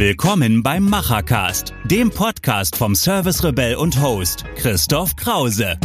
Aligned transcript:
Willkommen 0.00 0.62
beim 0.62 0.88
Machercast, 0.88 1.74
dem 1.84 2.08
Podcast 2.08 2.74
vom 2.74 2.94
Service 2.94 3.44
Rebell 3.44 3.74
und 3.74 4.00
Host 4.00 4.46
Christoph 4.56 5.14
Krause. 5.14 5.78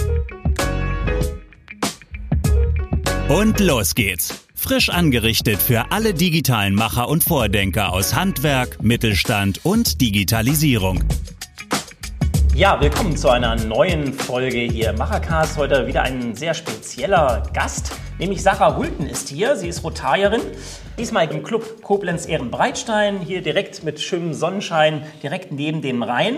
Und 3.27 3.59
los 3.59 3.93
geht's. 3.93 4.45
Frisch 4.55 4.87
angerichtet 4.87 5.61
für 5.61 5.91
alle 5.91 6.13
digitalen 6.13 6.75
Macher 6.75 7.09
und 7.09 7.25
Vordenker 7.25 7.91
aus 7.91 8.15
Handwerk, 8.15 8.81
Mittelstand 8.81 9.59
und 9.65 9.99
Digitalisierung. 9.99 11.03
Ja, 12.55 12.79
willkommen 12.79 13.17
zu 13.17 13.27
einer 13.27 13.57
neuen 13.57 14.13
Folge 14.13 14.59
hier 14.59 14.91
im 14.91 14.95
Machercast. 14.95 15.57
Heute 15.57 15.87
wieder 15.87 16.03
ein 16.03 16.33
sehr 16.35 16.53
spezieller 16.53 17.43
Gast, 17.51 17.91
nämlich 18.19 18.41
Sarah 18.41 18.75
Hulten 18.77 19.07
ist 19.07 19.29
hier. 19.29 19.55
Sie 19.55 19.67
ist 19.67 19.83
Rotarierin, 19.83 20.41
diesmal 20.97 21.31
im 21.31 21.43
Club 21.43 21.81
Koblenz 21.81 22.27
Ehrenbreitstein, 22.27 23.19
hier 23.19 23.41
direkt 23.41 23.83
mit 23.83 23.99
schönem 23.99 24.33
Sonnenschein, 24.33 25.05
direkt 25.21 25.51
neben 25.51 25.81
dem 25.81 26.03
Rhein. 26.03 26.37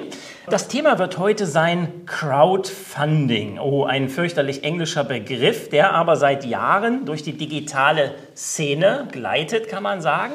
Das 0.50 0.68
Thema 0.68 1.00
wird 1.00 1.18
heute 1.18 1.46
sein 1.46 2.06
Crowdfunding. 2.06 3.60
Oh, 3.60 3.86
ein 3.86 4.10
fürchterlich 4.10 4.64
englischer 4.64 5.04
Begriff, 5.04 5.70
der 5.70 5.94
aber 5.94 6.16
seit 6.16 6.46
Jahren 6.46 7.06
durch 7.06 7.24
die 7.24 7.38
digitale 7.38 8.16
Szene 8.36 9.08
gleitet, 9.12 9.68
kann 9.68 9.84
man 9.84 10.02
sagen. 10.02 10.34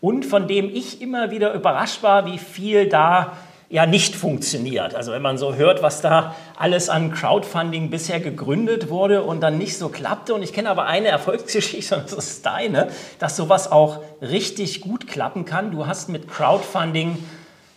Und 0.00 0.24
von 0.24 0.48
dem 0.48 0.74
ich 0.74 1.02
immer 1.02 1.30
wieder 1.30 1.52
überrascht 1.52 2.02
war, 2.02 2.24
wie 2.24 2.38
viel 2.38 2.88
da 2.88 3.36
ja 3.70 3.86
nicht 3.86 4.16
funktioniert. 4.16 4.96
Also 4.96 5.12
wenn 5.12 5.22
man 5.22 5.38
so 5.38 5.54
hört, 5.54 5.80
was 5.80 6.00
da 6.00 6.34
alles 6.56 6.88
an 6.88 7.12
Crowdfunding 7.12 7.88
bisher 7.88 8.18
gegründet 8.18 8.90
wurde 8.90 9.22
und 9.22 9.40
dann 9.40 9.58
nicht 9.58 9.78
so 9.78 9.88
klappte. 9.88 10.34
Und 10.34 10.42
ich 10.42 10.52
kenne 10.52 10.68
aber 10.68 10.86
eine 10.86 11.08
Erfolgsgeschichte, 11.08 11.96
und 11.96 12.04
das 12.12 12.12
ist 12.12 12.44
deine, 12.44 12.88
dass 13.20 13.36
sowas 13.36 13.70
auch 13.70 14.00
richtig 14.20 14.80
gut 14.80 15.06
klappen 15.06 15.44
kann. 15.44 15.70
Du 15.70 15.86
hast 15.86 16.08
mit 16.08 16.28
Crowdfunding 16.28 17.16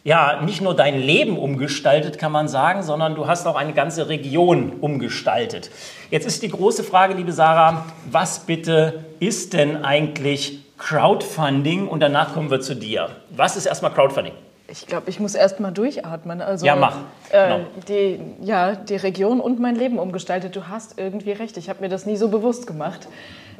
ja 0.03 0.41
nicht 0.41 0.61
nur 0.61 0.75
dein 0.75 0.99
Leben 0.99 1.37
umgestaltet, 1.37 2.17
kann 2.17 2.31
man 2.31 2.47
sagen, 2.47 2.81
sondern 2.81 3.13
du 3.13 3.27
hast 3.27 3.45
auch 3.45 3.55
eine 3.55 3.73
ganze 3.73 4.09
Region 4.09 4.73
umgestaltet. 4.81 5.69
Jetzt 6.09 6.25
ist 6.25 6.41
die 6.41 6.49
große 6.49 6.83
Frage, 6.83 7.13
liebe 7.13 7.31
Sarah, 7.31 7.85
was 8.09 8.39
bitte 8.39 9.05
ist 9.19 9.53
denn 9.53 9.85
eigentlich 9.85 10.59
Crowdfunding? 10.79 11.87
Und 11.87 11.99
danach 11.99 12.33
kommen 12.33 12.49
wir 12.49 12.61
zu 12.61 12.75
dir. 12.75 13.09
Was 13.29 13.55
ist 13.55 13.67
erstmal 13.67 13.93
Crowdfunding? 13.93 14.33
Ich 14.67 14.87
glaube, 14.87 15.09
ich 15.09 15.19
muss 15.19 15.35
erst 15.35 15.59
mal 15.59 15.71
durchatmen. 15.71 16.41
Also, 16.41 16.65
ja, 16.65 16.75
mach. 16.75 16.97
Äh, 17.31 17.47
genau. 17.47 17.59
die, 17.89 18.19
ja, 18.41 18.75
die 18.75 18.95
Region 18.95 19.41
und 19.41 19.59
mein 19.59 19.75
Leben 19.75 19.99
umgestaltet. 19.99 20.55
Du 20.55 20.69
hast 20.69 20.97
irgendwie 20.97 21.31
recht. 21.31 21.57
Ich 21.57 21.69
habe 21.69 21.81
mir 21.81 21.89
das 21.89 22.05
nie 22.05 22.15
so 22.15 22.29
bewusst 22.29 22.65
gemacht. 22.65 23.07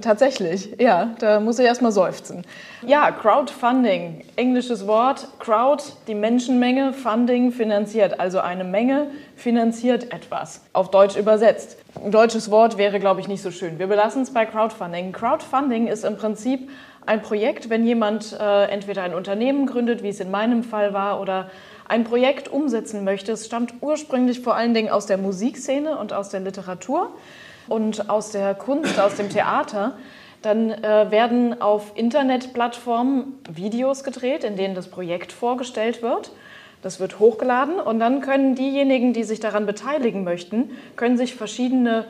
Tatsächlich, 0.02 0.76
ja, 0.80 1.14
da 1.20 1.40
muss 1.40 1.60
ich 1.60 1.66
erst 1.66 1.82
mal 1.82 1.92
seufzen. 1.92 2.44
Ja, 2.86 3.12
Crowdfunding, 3.12 4.24
englisches 4.36 4.88
Wort. 4.88 5.28
Crowd, 5.40 5.84
die 6.08 6.16
Menschenmenge, 6.16 6.94
Funding 6.94 7.52
finanziert. 7.52 8.20
Also 8.20 8.40
eine 8.40 8.64
Menge 8.64 9.08
finanziert 9.36 10.12
etwas. 10.14 10.62
Auf 10.74 10.90
Deutsch 10.90 11.16
übersetzt. 11.16 11.78
Ein 12.04 12.12
deutsches 12.12 12.50
Wort 12.50 12.78
wäre, 12.78 13.00
glaube 13.00 13.22
ich, 13.22 13.28
nicht 13.28 13.44
so 13.44 13.52
schön. 13.52 13.78
Wir 13.78 13.88
belassen 13.88 14.24
es 14.24 14.34
bei 14.34 14.46
Crowdfunding. 14.46 15.12
Crowdfunding 15.12 15.88
ist 15.88 16.06
im 16.06 16.18
Prinzip 16.18 16.70
ein 17.06 17.22
Projekt, 17.22 17.70
wenn 17.70 17.86
jemand 17.86 18.38
äh, 18.40 18.66
entweder 18.66 19.04
ein 19.04 19.14
Unternehmen 19.14 19.66
gründet, 19.66 20.04
wie 20.04 20.10
es 20.10 20.20
in 20.20 20.32
meinem 20.32 20.64
Fall 20.64 20.94
war, 20.94 21.20
oder 21.20 21.50
ein 21.88 22.04
Projekt 22.04 22.48
umsetzen 22.48 23.04
möchte. 23.04 23.34
Es 23.34 23.46
stammt 23.46 23.74
ursprünglich 23.82 24.40
vor 24.40 24.56
allen 24.56 24.74
Dingen 24.74 24.90
aus 24.90 25.06
der 25.06 25.18
Musikszene 25.18 25.98
und 25.98 26.14
aus 26.14 26.30
der 26.30 26.40
Literatur 26.40 27.12
und 27.68 28.10
aus 28.10 28.32
der 28.32 28.56
Kunst, 28.56 29.00
aus 29.00 29.16
dem 29.16 29.30
Theater. 29.30 29.98
Dann 30.42 30.72
äh, 30.72 31.10
werden 31.12 31.62
auf 31.62 31.92
Internetplattformen 31.96 33.40
Videos 33.50 34.04
gedreht, 34.04 34.44
in 34.44 34.58
denen 34.58 34.76
das 34.76 34.88
Projekt 34.88 35.32
vorgestellt 35.32 36.02
wird. 36.02 36.32
Das 36.82 37.00
wird 37.00 37.20
hochgeladen 37.20 37.80
und 37.80 38.00
dann 38.00 38.20
können 38.20 38.56
diejenigen, 38.56 39.14
die 39.14 39.24
sich 39.24 39.40
daran 39.40 39.66
beteiligen 39.66 40.26
möchten, 40.26 40.72
können 40.98 41.18
sich 41.18 41.34
verschiedene 41.34 42.06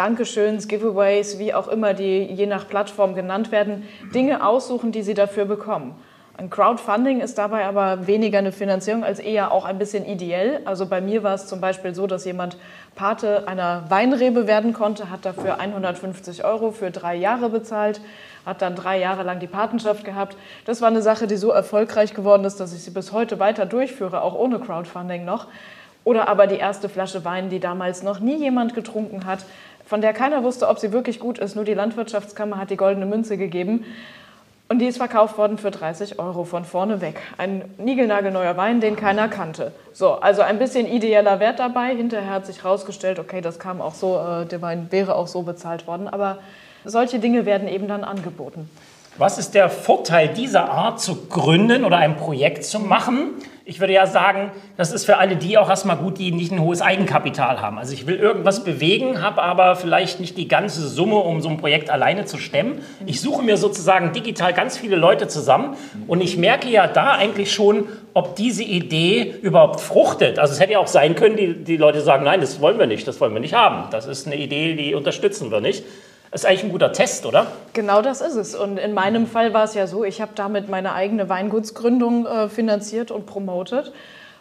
Dankeschöns, 0.00 0.66
Giveaways, 0.66 1.38
wie 1.38 1.52
auch 1.52 1.68
immer 1.68 1.92
die 1.92 2.24
je 2.24 2.46
nach 2.46 2.66
Plattform 2.66 3.14
genannt 3.14 3.52
werden, 3.52 3.86
Dinge 4.14 4.46
aussuchen, 4.46 4.92
die 4.92 5.02
sie 5.02 5.12
dafür 5.12 5.44
bekommen. 5.44 5.94
Ein 6.38 6.48
Crowdfunding 6.48 7.20
ist 7.20 7.36
dabei 7.36 7.66
aber 7.66 8.06
weniger 8.06 8.38
eine 8.38 8.50
Finanzierung 8.50 9.04
als 9.04 9.18
eher 9.18 9.52
auch 9.52 9.66
ein 9.66 9.78
bisschen 9.78 10.06
ideell. 10.06 10.62
Also 10.64 10.86
bei 10.86 11.02
mir 11.02 11.22
war 11.22 11.34
es 11.34 11.48
zum 11.48 11.60
Beispiel 11.60 11.94
so, 11.94 12.06
dass 12.06 12.24
jemand 12.24 12.56
Pate 12.94 13.46
einer 13.46 13.84
Weinrebe 13.90 14.46
werden 14.46 14.72
konnte, 14.72 15.10
hat 15.10 15.26
dafür 15.26 15.60
150 15.60 16.46
Euro 16.46 16.70
für 16.70 16.90
drei 16.90 17.14
Jahre 17.16 17.50
bezahlt, 17.50 18.00
hat 18.46 18.62
dann 18.62 18.76
drei 18.76 18.98
Jahre 18.98 19.22
lang 19.22 19.38
die 19.38 19.48
Patenschaft 19.48 20.06
gehabt. 20.06 20.34
Das 20.64 20.80
war 20.80 20.88
eine 20.88 21.02
Sache, 21.02 21.26
die 21.26 21.36
so 21.36 21.50
erfolgreich 21.50 22.14
geworden 22.14 22.46
ist, 22.46 22.58
dass 22.58 22.72
ich 22.72 22.82
sie 22.82 22.90
bis 22.90 23.12
heute 23.12 23.38
weiter 23.38 23.66
durchführe, 23.66 24.22
auch 24.22 24.34
ohne 24.34 24.60
Crowdfunding 24.60 25.26
noch. 25.26 25.46
Oder 26.02 26.28
aber 26.28 26.46
die 26.46 26.56
erste 26.56 26.88
Flasche 26.88 27.24
Wein, 27.26 27.50
die 27.50 27.60
damals 27.60 28.02
noch 28.02 28.20
nie 28.20 28.36
jemand 28.36 28.74
getrunken 28.74 29.26
hat, 29.26 29.40
von 29.90 30.00
der 30.00 30.12
keiner 30.12 30.44
wusste, 30.44 30.68
ob 30.68 30.78
sie 30.78 30.92
wirklich 30.92 31.18
gut 31.18 31.40
ist. 31.40 31.56
Nur 31.56 31.64
die 31.64 31.74
Landwirtschaftskammer 31.74 32.58
hat 32.58 32.70
die 32.70 32.76
goldene 32.76 33.06
Münze 33.06 33.36
gegeben. 33.36 33.84
Und 34.68 34.78
die 34.78 34.86
ist 34.86 34.98
verkauft 34.98 35.36
worden 35.36 35.58
für 35.58 35.72
30 35.72 36.20
Euro 36.20 36.44
von 36.44 36.64
vorne 36.64 37.00
weg. 37.00 37.20
Ein 37.38 37.64
niegelnagelneuer 37.76 38.56
Wein, 38.56 38.80
den 38.80 38.94
keiner 38.94 39.26
kannte. 39.26 39.72
So, 39.92 40.12
also 40.12 40.42
ein 40.42 40.60
bisschen 40.60 40.86
ideeller 40.86 41.40
Wert 41.40 41.58
dabei. 41.58 41.96
Hinterher 41.96 42.30
hat 42.30 42.46
sich 42.46 42.62
herausgestellt, 42.62 43.18
okay, 43.18 43.40
das 43.40 43.58
kam 43.58 43.80
auch 43.80 43.94
so, 43.94 44.16
äh, 44.16 44.46
der 44.46 44.62
Wein 44.62 44.86
wäre 44.90 45.16
auch 45.16 45.26
so 45.26 45.42
bezahlt 45.42 45.88
worden. 45.88 46.06
Aber 46.06 46.38
solche 46.84 47.18
Dinge 47.18 47.44
werden 47.44 47.66
eben 47.66 47.88
dann 47.88 48.04
angeboten. 48.04 48.70
Was 49.18 49.38
ist 49.38 49.56
der 49.56 49.70
Vorteil 49.70 50.28
dieser 50.28 50.70
Art 50.70 51.00
zu 51.00 51.26
gründen 51.26 51.84
oder 51.84 51.96
ein 51.96 52.16
Projekt 52.16 52.64
zu 52.64 52.78
machen? 52.78 53.32
Ich 53.70 53.78
würde 53.78 53.92
ja 53.92 54.04
sagen, 54.08 54.50
das 54.76 54.90
ist 54.90 55.04
für 55.04 55.18
alle 55.18 55.36
die 55.36 55.56
auch 55.56 55.68
erstmal 55.68 55.96
gut, 55.96 56.18
die 56.18 56.32
nicht 56.32 56.50
ein 56.50 56.60
hohes 56.60 56.82
Eigenkapital 56.82 57.60
haben. 57.60 57.78
Also 57.78 57.94
ich 57.94 58.04
will 58.04 58.16
irgendwas 58.16 58.64
bewegen, 58.64 59.22
habe 59.22 59.40
aber 59.42 59.76
vielleicht 59.76 60.18
nicht 60.18 60.36
die 60.36 60.48
ganze 60.48 60.88
Summe, 60.88 61.14
um 61.14 61.40
so 61.40 61.48
ein 61.48 61.56
Projekt 61.56 61.88
alleine 61.88 62.24
zu 62.24 62.38
stemmen. 62.38 62.80
Ich 63.06 63.20
suche 63.20 63.44
mir 63.44 63.56
sozusagen 63.56 64.12
digital 64.12 64.54
ganz 64.54 64.76
viele 64.76 64.96
Leute 64.96 65.28
zusammen 65.28 65.76
und 66.08 66.20
ich 66.20 66.36
merke 66.36 66.68
ja 66.68 66.88
da 66.88 67.12
eigentlich 67.12 67.52
schon, 67.52 67.84
ob 68.12 68.34
diese 68.34 68.64
Idee 68.64 69.36
überhaupt 69.40 69.80
fruchtet. 69.80 70.40
Also 70.40 70.52
es 70.52 70.58
hätte 70.58 70.72
ja 70.72 70.80
auch 70.80 70.88
sein 70.88 71.14
können, 71.14 71.36
die, 71.36 71.54
die 71.62 71.76
Leute 71.76 72.00
sagen, 72.00 72.24
nein, 72.24 72.40
das 72.40 72.60
wollen 72.60 72.76
wir 72.76 72.88
nicht, 72.88 73.06
das 73.06 73.20
wollen 73.20 73.34
wir 73.34 73.40
nicht 73.40 73.54
haben. 73.54 73.88
Das 73.92 74.06
ist 74.06 74.26
eine 74.26 74.34
Idee, 74.34 74.74
die 74.74 74.96
unterstützen 74.96 75.52
wir 75.52 75.60
nicht. 75.60 75.84
Das 76.30 76.42
ist 76.42 76.46
eigentlich 76.46 76.64
ein 76.64 76.72
guter 76.72 76.92
Test, 76.92 77.26
oder? 77.26 77.48
Genau 77.72 78.02
das 78.02 78.20
ist 78.20 78.36
es. 78.36 78.54
Und 78.54 78.78
in 78.78 78.94
meinem 78.94 79.26
Fall 79.26 79.52
war 79.52 79.64
es 79.64 79.74
ja 79.74 79.88
so, 79.88 80.04
ich 80.04 80.20
habe 80.20 80.32
damit 80.36 80.68
meine 80.68 80.94
eigene 80.94 81.28
Weingutsgründung 81.28 82.26
äh, 82.26 82.48
finanziert 82.48 83.10
und 83.10 83.26
promotet. 83.26 83.92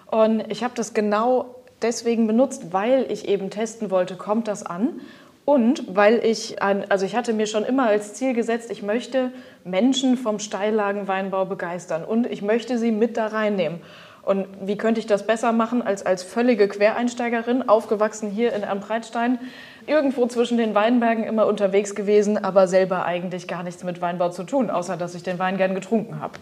Und 0.05 0.43
ich 0.51 0.63
habe 0.63 0.73
das 0.75 0.93
genau 0.93 1.55
deswegen 1.81 2.27
benutzt, 2.27 2.73
weil 2.73 3.11
ich 3.11 3.27
eben 3.27 3.49
testen 3.49 3.89
wollte, 3.89 4.15
kommt 4.15 4.47
das 4.47 4.63
an? 4.63 5.01
Und 5.45 5.83
weil 5.95 6.23
ich, 6.23 6.61
ein, 6.61 6.91
also 6.91 7.07
ich 7.07 7.15
hatte 7.15 7.33
mir 7.33 7.47
schon 7.47 7.63
immer 7.63 7.87
als 7.87 8.13
Ziel 8.13 8.33
gesetzt, 8.33 8.69
ich 8.69 8.83
möchte 8.83 9.31
Menschen 9.63 10.15
vom 10.15 10.37
Steillagenweinbau 10.37 11.45
begeistern 11.45 12.03
und 12.03 12.27
ich 12.27 12.43
möchte 12.43 12.77
sie 12.77 12.91
mit 12.91 13.17
da 13.17 13.27
reinnehmen. 13.27 13.81
Und 14.21 14.45
wie 14.61 14.77
könnte 14.77 14.99
ich 14.99 15.07
das 15.07 15.25
besser 15.25 15.51
machen 15.51 15.81
als 15.81 16.05
als 16.05 16.21
völlige 16.21 16.67
Quereinsteigerin, 16.67 17.67
aufgewachsen 17.67 18.29
hier 18.29 18.53
in 18.53 18.63
Ampreitstein, 18.63 19.39
irgendwo 19.87 20.25
zwischen 20.27 20.57
den 20.57 20.75
Weinbergen 20.75 21.23
immer 21.23 21.47
unterwegs 21.47 21.95
gewesen, 21.95 22.43
aber 22.43 22.67
selber 22.67 23.05
eigentlich 23.05 23.47
gar 23.47 23.63
nichts 23.63 23.83
mit 23.83 24.01
Weinbau 24.01 24.29
zu 24.29 24.43
tun, 24.43 24.69
außer 24.69 24.97
dass 24.97 25.15
ich 25.15 25.23
den 25.23 25.39
Wein 25.39 25.57
gern 25.57 25.75
getrunken 25.75 26.19
habe. 26.19 26.33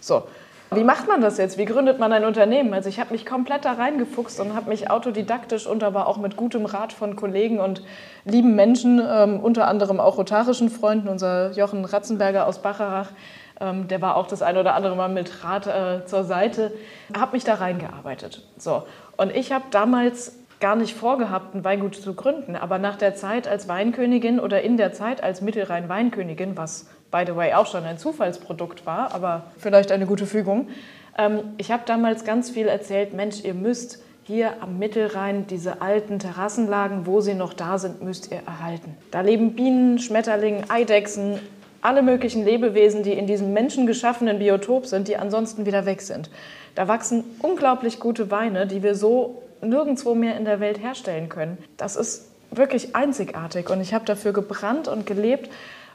So. 0.00 0.24
Wie 0.74 0.84
macht 0.84 1.06
man 1.06 1.20
das 1.20 1.36
jetzt? 1.36 1.58
Wie 1.58 1.66
gründet 1.66 1.98
man 1.98 2.14
ein 2.14 2.24
Unternehmen? 2.24 2.72
Also 2.72 2.88
ich 2.88 2.98
habe 2.98 3.12
mich 3.12 3.26
komplett 3.26 3.66
da 3.66 3.72
reingefuchst 3.72 4.40
und 4.40 4.54
habe 4.54 4.70
mich 4.70 4.90
autodidaktisch 4.90 5.66
und 5.66 5.84
aber 5.84 6.06
auch 6.06 6.16
mit 6.16 6.38
gutem 6.38 6.64
Rat 6.64 6.94
von 6.94 7.14
Kollegen 7.14 7.60
und 7.60 7.82
lieben 8.24 8.54
Menschen, 8.54 8.98
ähm, 9.06 9.40
unter 9.40 9.68
anderem 9.68 10.00
auch 10.00 10.16
rotarischen 10.16 10.70
Freunden, 10.70 11.08
unser 11.08 11.50
Jochen 11.52 11.84
Ratzenberger 11.84 12.46
aus 12.46 12.62
Bacharach, 12.62 13.10
ähm, 13.60 13.86
der 13.88 14.00
war 14.00 14.16
auch 14.16 14.26
das 14.26 14.40
ein 14.40 14.56
oder 14.56 14.74
andere 14.74 14.96
Mal 14.96 15.08
mit 15.08 15.44
Rat 15.44 15.66
äh, 15.66 16.06
zur 16.06 16.24
Seite, 16.24 16.72
habe 17.14 17.32
mich 17.32 17.44
da 17.44 17.54
reingearbeitet. 17.54 18.42
So. 18.56 18.84
Und 19.18 19.34
ich 19.36 19.52
habe 19.52 19.64
damals 19.70 20.38
gar 20.62 20.76
nicht 20.76 20.94
vorgehabt, 20.94 21.54
ein 21.54 21.64
Weingut 21.64 21.96
zu 21.96 22.14
gründen, 22.14 22.56
aber 22.56 22.78
nach 22.78 22.96
der 22.96 23.14
Zeit 23.14 23.48
als 23.48 23.68
Weinkönigin 23.68 24.40
oder 24.40 24.62
in 24.62 24.78
der 24.78 24.92
Zeit 24.92 25.22
als 25.22 25.42
Mittelrhein-Weinkönigin, 25.42 26.56
was 26.56 26.86
by 27.10 27.24
the 27.26 27.36
way 27.36 27.52
auch 27.52 27.66
schon 27.66 27.84
ein 27.84 27.98
Zufallsprodukt 27.98 28.86
war, 28.86 29.12
aber 29.12 29.42
vielleicht 29.58 29.92
eine 29.92 30.06
gute 30.06 30.24
Fügung, 30.24 30.68
ähm, 31.18 31.40
ich 31.58 31.72
habe 31.72 31.82
damals 31.84 32.24
ganz 32.24 32.48
viel 32.48 32.68
erzählt, 32.68 33.12
Mensch, 33.12 33.44
ihr 33.44 33.54
müsst 33.54 34.02
hier 34.22 34.62
am 34.62 34.78
Mittelrhein 34.78 35.48
diese 35.48 35.82
alten 35.82 36.20
Terrassenlagen, 36.20 37.06
wo 37.06 37.20
sie 37.20 37.34
noch 37.34 37.54
da 37.54 37.76
sind, 37.78 38.00
müsst 38.02 38.30
ihr 38.30 38.42
erhalten. 38.46 38.96
Da 39.10 39.20
leben 39.20 39.54
Bienen, 39.54 39.98
Schmetterlinge, 39.98 40.62
Eidechsen, 40.68 41.40
alle 41.80 42.02
möglichen 42.02 42.44
Lebewesen, 42.44 43.02
die 43.02 43.14
in 43.14 43.26
diesem 43.26 43.52
menschengeschaffenen 43.52 44.38
Biotop 44.38 44.86
sind, 44.86 45.08
die 45.08 45.16
ansonsten 45.16 45.66
wieder 45.66 45.86
weg 45.86 46.00
sind. 46.02 46.30
Da 46.76 46.86
wachsen 46.86 47.24
unglaublich 47.40 47.98
gute 47.98 48.30
Weine, 48.30 48.68
die 48.68 48.84
wir 48.84 48.94
so 48.94 49.42
nirgendwo 49.62 50.14
mehr 50.14 50.36
in 50.36 50.44
der 50.44 50.60
Welt 50.60 50.80
herstellen 50.82 51.28
können. 51.28 51.58
Das 51.76 51.96
ist 51.96 52.28
wirklich 52.50 52.94
einzigartig 52.94 53.70
und 53.70 53.80
ich 53.80 53.94
habe 53.94 54.04
dafür 54.04 54.32
gebrannt 54.32 54.88
und 54.88 55.06
gelebt 55.06 55.48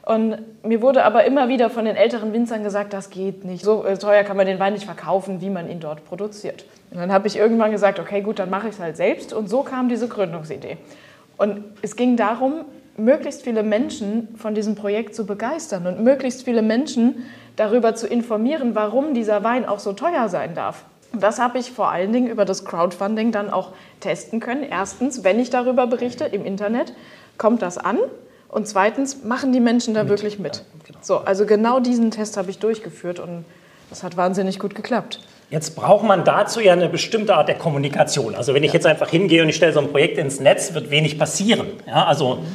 Und 0.08 0.38
mir 0.64 0.80
wurde 0.80 1.04
aber 1.04 1.24
immer 1.24 1.50
wieder 1.50 1.68
von 1.68 1.84
den 1.84 1.94
älteren 1.94 2.32
Winzern 2.32 2.62
gesagt, 2.62 2.94
das 2.94 3.10
geht 3.10 3.44
nicht. 3.44 3.62
So 3.62 3.84
äh, 3.84 3.98
teuer 3.98 4.24
kann 4.24 4.38
man 4.38 4.46
den 4.46 4.58
Wein 4.58 4.72
nicht 4.72 4.86
verkaufen, 4.86 5.42
wie 5.42 5.50
man 5.50 5.68
ihn 5.68 5.80
dort 5.80 6.02
produziert. 6.06 6.64
Und 6.90 6.96
dann 6.96 7.12
habe 7.12 7.26
ich 7.28 7.36
irgendwann 7.36 7.72
gesagt, 7.72 7.98
okay, 7.98 8.22
gut, 8.22 8.38
dann 8.38 8.48
mache 8.48 8.68
ich 8.68 8.74
es 8.76 8.80
halt 8.80 8.96
selbst. 8.96 9.34
Und 9.34 9.50
so 9.50 9.62
kam 9.62 9.90
diese 9.90 10.08
Gründungsidee. 10.08 10.78
Und 11.36 11.62
es 11.82 11.94
ging 11.94 12.16
darum, 12.16 12.64
möglichst 12.96 13.42
viele 13.42 13.62
Menschen 13.62 14.28
von 14.38 14.54
diesem 14.54 14.76
Projekt 14.76 15.14
zu 15.14 15.26
begeistern 15.26 15.86
und 15.86 16.02
möglichst 16.02 16.42
viele 16.42 16.62
Menschen 16.62 17.26
darüber 17.56 17.94
zu 17.94 18.06
informieren, 18.06 18.74
warum 18.74 19.12
dieser 19.12 19.44
Wein 19.44 19.66
auch 19.66 19.78
so 19.78 19.92
teuer 19.92 20.30
sein 20.30 20.54
darf. 20.54 20.86
Das 21.12 21.38
habe 21.38 21.58
ich 21.58 21.72
vor 21.72 21.90
allen 21.90 22.12
Dingen 22.12 22.28
über 22.28 22.44
das 22.44 22.64
Crowdfunding 22.64 23.32
dann 23.32 23.50
auch 23.50 23.72
testen 24.00 24.40
können. 24.40 24.62
Erstens, 24.62 25.24
wenn 25.24 25.40
ich 25.40 25.50
darüber 25.50 25.86
berichte 25.86 26.24
im 26.24 26.44
Internet, 26.44 26.92
kommt 27.38 27.62
das 27.62 27.78
an? 27.78 27.98
Und 28.48 28.66
zweitens, 28.66 29.24
machen 29.24 29.52
die 29.52 29.60
Menschen 29.60 29.94
da 29.94 30.02
mit. 30.02 30.10
wirklich 30.10 30.38
mit? 30.38 30.64
Genau. 30.86 30.98
So, 31.02 31.18
also 31.18 31.46
genau 31.46 31.80
diesen 31.80 32.10
Test 32.10 32.36
habe 32.36 32.50
ich 32.50 32.58
durchgeführt 32.58 33.20
und 33.20 33.44
das 33.90 34.02
hat 34.02 34.16
wahnsinnig 34.16 34.58
gut 34.58 34.74
geklappt. 34.74 35.20
Jetzt 35.50 35.76
braucht 35.76 36.04
man 36.04 36.24
dazu 36.24 36.60
ja 36.60 36.74
eine 36.74 36.90
bestimmte 36.90 37.34
Art 37.34 37.48
der 37.48 37.56
Kommunikation. 37.56 38.34
Also 38.34 38.52
wenn 38.52 38.64
ich 38.64 38.72
jetzt 38.72 38.86
einfach 38.86 39.08
hingehe 39.08 39.42
und 39.42 39.48
ich 39.48 39.56
stelle 39.56 39.72
so 39.72 39.80
ein 39.80 39.90
Projekt 39.90 40.18
ins 40.18 40.40
Netz, 40.40 40.74
wird 40.74 40.90
wenig 40.90 41.18
passieren. 41.18 41.68
Ja, 41.86 42.04
also 42.04 42.36
mhm. 42.36 42.46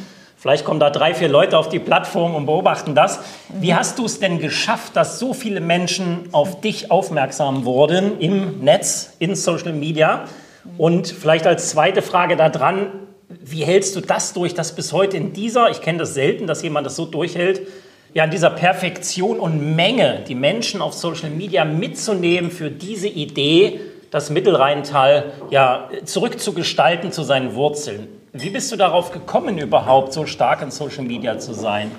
Vielleicht 0.44 0.66
kommen 0.66 0.82
da 0.82 0.90
drei, 0.90 1.14
vier 1.14 1.30
Leute 1.30 1.58
auf 1.58 1.70
die 1.70 1.80
Plattform 1.80 2.36
und 2.36 2.46
beobachten 2.46 2.96
das. 2.96 3.22
Wie 3.48 3.72
mhm. 3.72 3.78
hast 3.78 3.98
du 3.98 4.06
es 4.06 4.20
denn 4.20 4.40
geschafft, 4.40 4.98
dass 4.98 5.18
so 5.18 5.34
viele 5.34 5.62
Menschen 5.62 6.28
auf 6.34 6.60
dich 6.60 6.92
aufmerksam 6.92 7.64
wurden 7.64 8.20
im 8.20 8.60
Netz, 8.60 9.14
in 9.20 9.36
Social 9.36 9.72
Media? 9.72 10.26
Und 10.78 11.08
vielleicht 11.08 11.48
als 11.48 11.70
zweite 11.70 12.02
Frage 12.02 12.36
da 12.36 12.50
dran, 12.50 12.88
wie 13.30 13.64
hältst 13.64 13.96
du 13.96 14.02
das 14.02 14.34
durch, 14.34 14.54
dass 14.54 14.76
bis 14.76 14.92
heute 14.92 15.16
in 15.16 15.32
dieser, 15.32 15.70
ich 15.70 15.80
kenne 15.80 16.00
das 16.00 16.14
selten, 16.14 16.46
dass 16.46 16.62
jemand 16.62 16.86
das 16.86 16.98
so 16.98 17.06
durchhält, 17.06 17.62
ja, 18.14 18.26
in 18.26 18.32
dieser 18.32 18.50
Perfektion 18.50 19.40
und 19.40 19.76
Menge 19.76 20.24
die 20.28 20.36
Menschen 20.36 20.82
auf 20.82 20.94
Social 20.94 21.30
Media 21.30 21.64
mitzunehmen 21.64 22.52
für 22.52 22.70
diese 22.70 23.08
Idee, 23.08 23.80
das 24.12 24.30
Mittelrheintal 24.30 25.32
ja 25.50 25.90
zurückzugestalten 26.04 27.14
zu 27.14 27.24
seinen 27.24 27.56
Wurzeln. 27.56 28.23
Wie 28.36 28.50
bist 28.50 28.72
du 28.72 28.76
darauf 28.78 29.12
gekommen, 29.12 29.60
überhaupt 29.60 30.12
so 30.12 30.26
stark 30.26 30.64
in 30.64 30.72
Social 30.72 31.04
Media 31.04 31.38
zu 31.38 31.54
sein? 31.54 31.92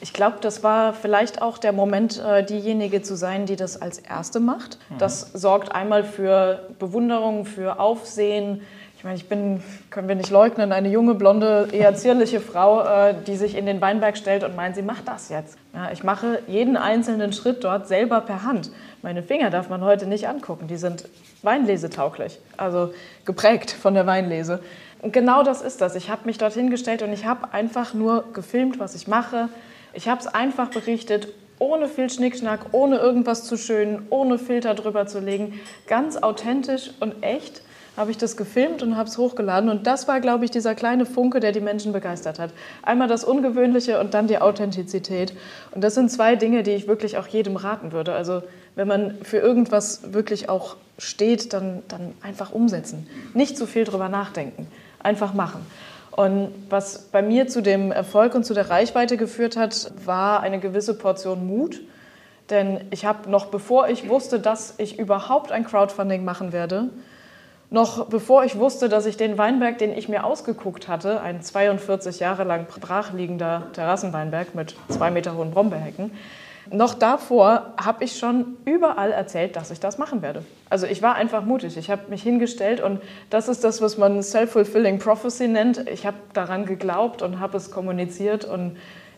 Ich 0.00 0.12
glaube, 0.12 0.36
das 0.40 0.62
war 0.62 0.94
vielleicht 0.94 1.42
auch 1.42 1.58
der 1.58 1.72
Moment, 1.72 2.22
äh, 2.24 2.44
diejenige 2.44 3.02
zu 3.02 3.16
sein, 3.16 3.46
die 3.46 3.56
das 3.56 3.82
als 3.82 3.98
Erste 3.98 4.38
macht. 4.38 4.78
Mhm. 4.90 4.98
Das 4.98 5.32
sorgt 5.32 5.74
einmal 5.74 6.04
für 6.04 6.68
Bewunderung, 6.78 7.46
für 7.46 7.80
Aufsehen, 7.80 8.60
ich 9.02 9.04
meine, 9.04 9.16
ich 9.16 9.28
bin, 9.28 9.60
können 9.90 10.06
wir 10.06 10.14
nicht 10.14 10.30
leugnen, 10.30 10.70
eine 10.70 10.88
junge, 10.88 11.16
blonde, 11.16 11.66
eher 11.72 11.92
zierliche 11.96 12.38
Frau, 12.38 12.84
äh, 12.84 13.16
die 13.26 13.34
sich 13.34 13.56
in 13.56 13.66
den 13.66 13.80
Weinberg 13.80 14.16
stellt 14.16 14.44
und 14.44 14.54
meint, 14.54 14.76
sie 14.76 14.82
macht 14.82 15.08
das 15.08 15.28
jetzt. 15.28 15.58
Ja, 15.74 15.90
ich 15.90 16.04
mache 16.04 16.38
jeden 16.46 16.76
einzelnen 16.76 17.32
Schritt 17.32 17.64
dort 17.64 17.88
selber 17.88 18.20
per 18.20 18.44
Hand. 18.44 18.70
Meine 19.02 19.24
Finger 19.24 19.50
darf 19.50 19.68
man 19.68 19.82
heute 19.82 20.06
nicht 20.06 20.28
angucken, 20.28 20.68
die 20.68 20.76
sind 20.76 21.08
weinlesetauglich, 21.42 22.38
also 22.56 22.94
geprägt 23.24 23.72
von 23.72 23.94
der 23.94 24.06
Weinlese. 24.06 24.60
Und 25.02 25.12
genau 25.12 25.42
das 25.42 25.60
ist 25.62 25.80
das. 25.80 25.96
Ich 25.96 26.08
habe 26.08 26.22
mich 26.24 26.38
dorthin 26.38 26.70
gestellt 26.70 27.02
und 27.02 27.12
ich 27.12 27.26
habe 27.26 27.52
einfach 27.52 27.92
nur 27.92 28.32
gefilmt, 28.32 28.78
was 28.78 28.94
ich 28.94 29.08
mache. 29.08 29.48
Ich 29.92 30.08
habe 30.08 30.20
es 30.20 30.28
einfach 30.28 30.70
berichtet, 30.70 31.28
ohne 31.58 31.88
viel 31.88 32.08
Schnickschnack, 32.08 32.66
ohne 32.72 32.96
irgendwas 32.98 33.44
zu 33.44 33.56
schön, 33.56 34.06
ohne 34.10 34.38
Filter 34.38 34.74
drüber 34.74 35.06
zu 35.06 35.18
legen. 35.18 35.60
Ganz 35.86 36.16
authentisch 36.16 36.90
und 37.00 37.22
echt 37.22 37.62
habe 37.96 38.10
ich 38.10 38.16
das 38.16 38.36
gefilmt 38.36 38.82
und 38.82 38.96
habe 38.96 39.08
es 39.08 39.18
hochgeladen. 39.18 39.68
Und 39.68 39.86
das 39.86 40.08
war, 40.08 40.20
glaube 40.20 40.44
ich, 40.44 40.50
dieser 40.50 40.74
kleine 40.74 41.04
Funke, 41.04 41.40
der 41.40 41.52
die 41.52 41.60
Menschen 41.60 41.92
begeistert 41.92 42.38
hat. 42.38 42.50
Einmal 42.82 43.06
das 43.06 43.22
Ungewöhnliche 43.22 44.00
und 44.00 44.14
dann 44.14 44.28
die 44.28 44.38
Authentizität. 44.38 45.34
Und 45.72 45.84
das 45.84 45.94
sind 45.94 46.10
zwei 46.10 46.36
Dinge, 46.36 46.62
die 46.62 46.70
ich 46.70 46.88
wirklich 46.88 47.18
auch 47.18 47.26
jedem 47.26 47.56
raten 47.56 47.92
würde. 47.92 48.14
Also 48.14 48.42
wenn 48.76 48.88
man 48.88 49.18
für 49.22 49.38
irgendwas 49.38 50.12
wirklich 50.12 50.48
auch 50.48 50.76
steht, 50.96 51.52
dann, 51.52 51.82
dann 51.88 52.14
einfach 52.22 52.52
umsetzen. 52.52 53.06
Nicht 53.34 53.58
zu 53.58 53.66
viel 53.66 53.84
drüber 53.84 54.08
nachdenken. 54.08 54.66
Einfach 55.02 55.34
machen. 55.34 55.64
Und 56.10 56.52
was 56.68 56.98
bei 57.10 57.22
mir 57.22 57.46
zu 57.48 57.62
dem 57.62 57.90
Erfolg 57.90 58.34
und 58.34 58.44
zu 58.44 58.52
der 58.52 58.68
Reichweite 58.68 59.16
geführt 59.16 59.56
hat, 59.56 59.92
war 60.04 60.40
eine 60.40 60.60
gewisse 60.60 60.94
Portion 60.94 61.46
Mut. 61.46 61.80
Denn 62.50 62.82
ich 62.90 63.06
habe 63.06 63.30
noch 63.30 63.46
bevor 63.46 63.88
ich 63.88 64.08
wusste, 64.08 64.38
dass 64.38 64.74
ich 64.78 64.98
überhaupt 64.98 65.52
ein 65.52 65.64
Crowdfunding 65.64 66.24
machen 66.24 66.52
werde, 66.52 66.90
noch 67.70 68.04
bevor 68.08 68.44
ich 68.44 68.58
wusste, 68.58 68.90
dass 68.90 69.06
ich 69.06 69.16
den 69.16 69.38
Weinberg, 69.38 69.78
den 69.78 69.96
ich 69.96 70.06
mir 70.06 70.24
ausgeguckt 70.24 70.88
hatte, 70.88 71.22
ein 71.22 71.40
42 71.40 72.20
Jahre 72.20 72.44
lang 72.44 72.66
brachliegender 72.66 73.68
Terrassenweinberg 73.72 74.54
mit 74.54 74.76
zwei 74.90 75.10
Meter 75.10 75.34
hohen 75.34 75.52
Brombeerhecken, 75.52 76.10
noch 76.70 76.94
davor 76.94 77.74
habe 77.82 78.04
ich 78.04 78.18
schon 78.18 78.56
überall 78.64 79.10
erzählt, 79.10 79.56
dass 79.56 79.70
ich 79.70 79.80
das 79.80 79.98
machen 79.98 80.22
werde. 80.22 80.44
Also 80.70 80.86
ich 80.86 81.02
war 81.02 81.14
einfach 81.16 81.44
mutig. 81.44 81.76
Ich 81.76 81.90
habe 81.90 82.02
mich 82.08 82.22
hingestellt 82.22 82.80
und 82.80 83.00
das 83.30 83.48
ist 83.48 83.64
das, 83.64 83.82
was 83.82 83.98
man 83.98 84.22
self-fulfilling 84.22 84.98
prophecy 84.98 85.48
nennt. 85.48 85.88
Ich 85.88 86.06
habe 86.06 86.16
daran 86.32 86.64
geglaubt 86.64 87.22
und 87.22 87.40
habe 87.40 87.56
es 87.56 87.70
kommuniziert 87.70 88.44
und 88.44 88.76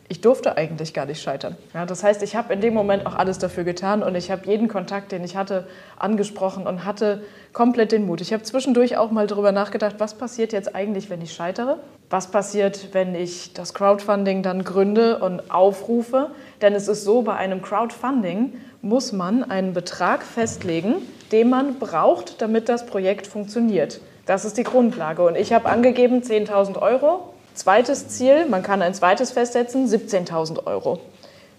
ich 0.09 0.21
durfte 0.21 0.57
eigentlich 0.57 0.93
gar 0.93 1.07
nicht 1.07 1.23
scheitern. 1.23 1.57
Ja, 1.73 1.87
das 1.87 2.03
heißt, 2.03 2.23
ich 2.23 2.37
habe 2.37 2.53
in 2.53 2.61
dem 2.61 2.75
Moment 2.75 3.07
auch 3.07 3.15
alles 3.15 3.39
dafür 3.39 3.65
getan 3.65 4.03
und 4.03 4.15
ich 4.15 4.31
habe 4.31 4.47
jeden 4.47 4.69
Kontakt, 4.69 5.13
den 5.13 5.25
ich 5.25 5.37
hatte, 5.37 5.67
angesprochen 5.97 6.67
und 6.67 6.85
hatte 6.85 7.23
komplett 7.53 7.93
den 7.93 8.05
Mut. 8.07 8.21
Ich 8.21 8.33
habe 8.33 8.43
zwischendurch 8.43 8.97
auch 8.97 9.11
mal 9.11 9.27
darüber 9.27 9.53
nachgedacht, 9.53 9.97
was 9.99 10.15
passiert 10.15 10.53
jetzt 10.53 10.75
eigentlich, 10.75 11.09
wenn 11.09 11.23
ich 11.23 11.33
scheitere? 11.33 11.79
Was 12.11 12.31
passiert, 12.31 12.89
wenn 12.93 13.15
ich 13.15 13.55
das 13.55 13.73
Crowdfunding 13.73 14.43
dann 14.43 14.63
gründe 14.63 15.19
und 15.19 15.51
aufrufe? 15.51 16.31
Denn 16.61 16.75
es 16.75 16.87
ist 16.87 17.05
so, 17.05 17.23
bei 17.23 17.37
einem 17.37 17.63
Crowdfunding 17.63 18.53
muss 18.83 19.13
man 19.13 19.43
einen 19.43 19.73
Betrag 19.73 20.23
festlegen, 20.23 20.97
den 21.33 21.49
man 21.49 21.79
braucht, 21.79 22.43
damit 22.43 22.69
das 22.69 22.85
Projekt 22.85 23.27
funktioniert. 23.27 24.01
Das 24.27 24.45
ist 24.45 24.59
die 24.59 24.65
Grundlage. 24.65 25.23
Und 25.23 25.37
ich 25.37 25.53
habe 25.53 25.69
angegeben 25.69 26.23
10.000 26.23 26.81
Euro 26.81 27.34
Zweites 27.55 28.09
Ziel, 28.09 28.47
man 28.47 28.63
kann 28.65 28.83
ein 28.83 28.95
zweites 28.95 29.31
festsetzen, 29.31 29.87
17.000 29.87 30.67
Euro. 30.67 30.99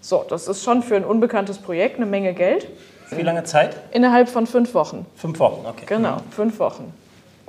So, 0.02 0.24
das 0.28 0.46
ist 0.46 0.62
schon 0.62 0.82
für 0.82 0.94
ein 0.94 1.04
unbekanntes 1.04 1.58
Projekt 1.58 1.96
eine 1.96 2.06
Menge 2.06 2.34
Geld. 2.34 2.68
Wie 3.10 3.22
lange 3.22 3.44
Zeit? 3.44 3.76
Innerhalb 3.92 4.28
von 4.28 4.46
fünf 4.46 4.74
Wochen. 4.74 5.06
Fünf 5.16 5.38
Wochen, 5.38 5.64
okay. 5.66 5.86
Genau, 5.86 6.18
fünf 6.30 6.58
Wochen. 6.58 6.92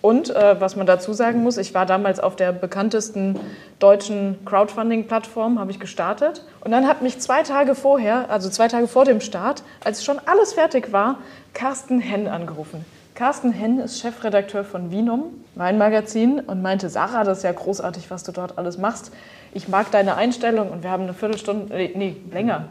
Und 0.02 0.30
äh, 0.30 0.62
was 0.62 0.76
man 0.76 0.86
dazu 0.86 1.12
sagen 1.12 1.44
muss, 1.44 1.58
ich 1.58 1.74
war 1.74 1.86
damals 1.86 2.20
auf 2.20 2.36
der 2.36 2.54
bekanntesten 2.54 3.38
deutschen 3.80 4.38
Crowdfunding-Plattform, 4.46 5.60
habe 5.60 5.72
ich 5.72 5.80
gestartet. 5.80 6.44
Und 6.62 6.72
dann 6.72 6.88
hat 6.88 7.02
mich 7.02 7.20
zwei 7.20 7.44
Tage 7.44 7.76
vorher, 7.76 8.30
also 8.30 8.50
zwei 8.50 8.68
Tage 8.68 8.88
vor 8.88 9.06
dem 9.06 9.20
Start, 9.20 9.64
als 9.84 10.06
schon 10.06 10.20
alles 10.26 10.54
fertig 10.54 10.94
war, 10.94 11.18
Carsten 11.54 12.00
Henn 12.00 12.28
angerufen. 12.28 12.86
Carsten 13.18 13.52
Henn 13.52 13.80
ist 13.80 14.00
Chefredakteur 14.00 14.64
von 14.64 14.92
Vinum, 14.92 15.44
mein 15.56 15.80
Magazin, 15.80 16.40
und 16.40 16.62
meinte, 16.62 16.88
Sarah, 16.88 17.24
das 17.24 17.40
ist 17.40 17.46
ja 17.46 17.52
großartig, 17.52 18.12
was 18.12 18.22
du 18.22 18.32
dort 18.32 18.60
alles 18.60 18.78
machst. 18.78 19.12
Ich 19.56 19.68
mag 19.68 19.90
deine 19.90 20.18
Einstellung 20.18 20.70
und 20.70 20.84
wir 20.84 20.92
haben 20.92 21.02
eine 21.02 21.16
Viertelstunde, 21.16 21.74
nee, 21.96 22.18
länger, 22.32 22.66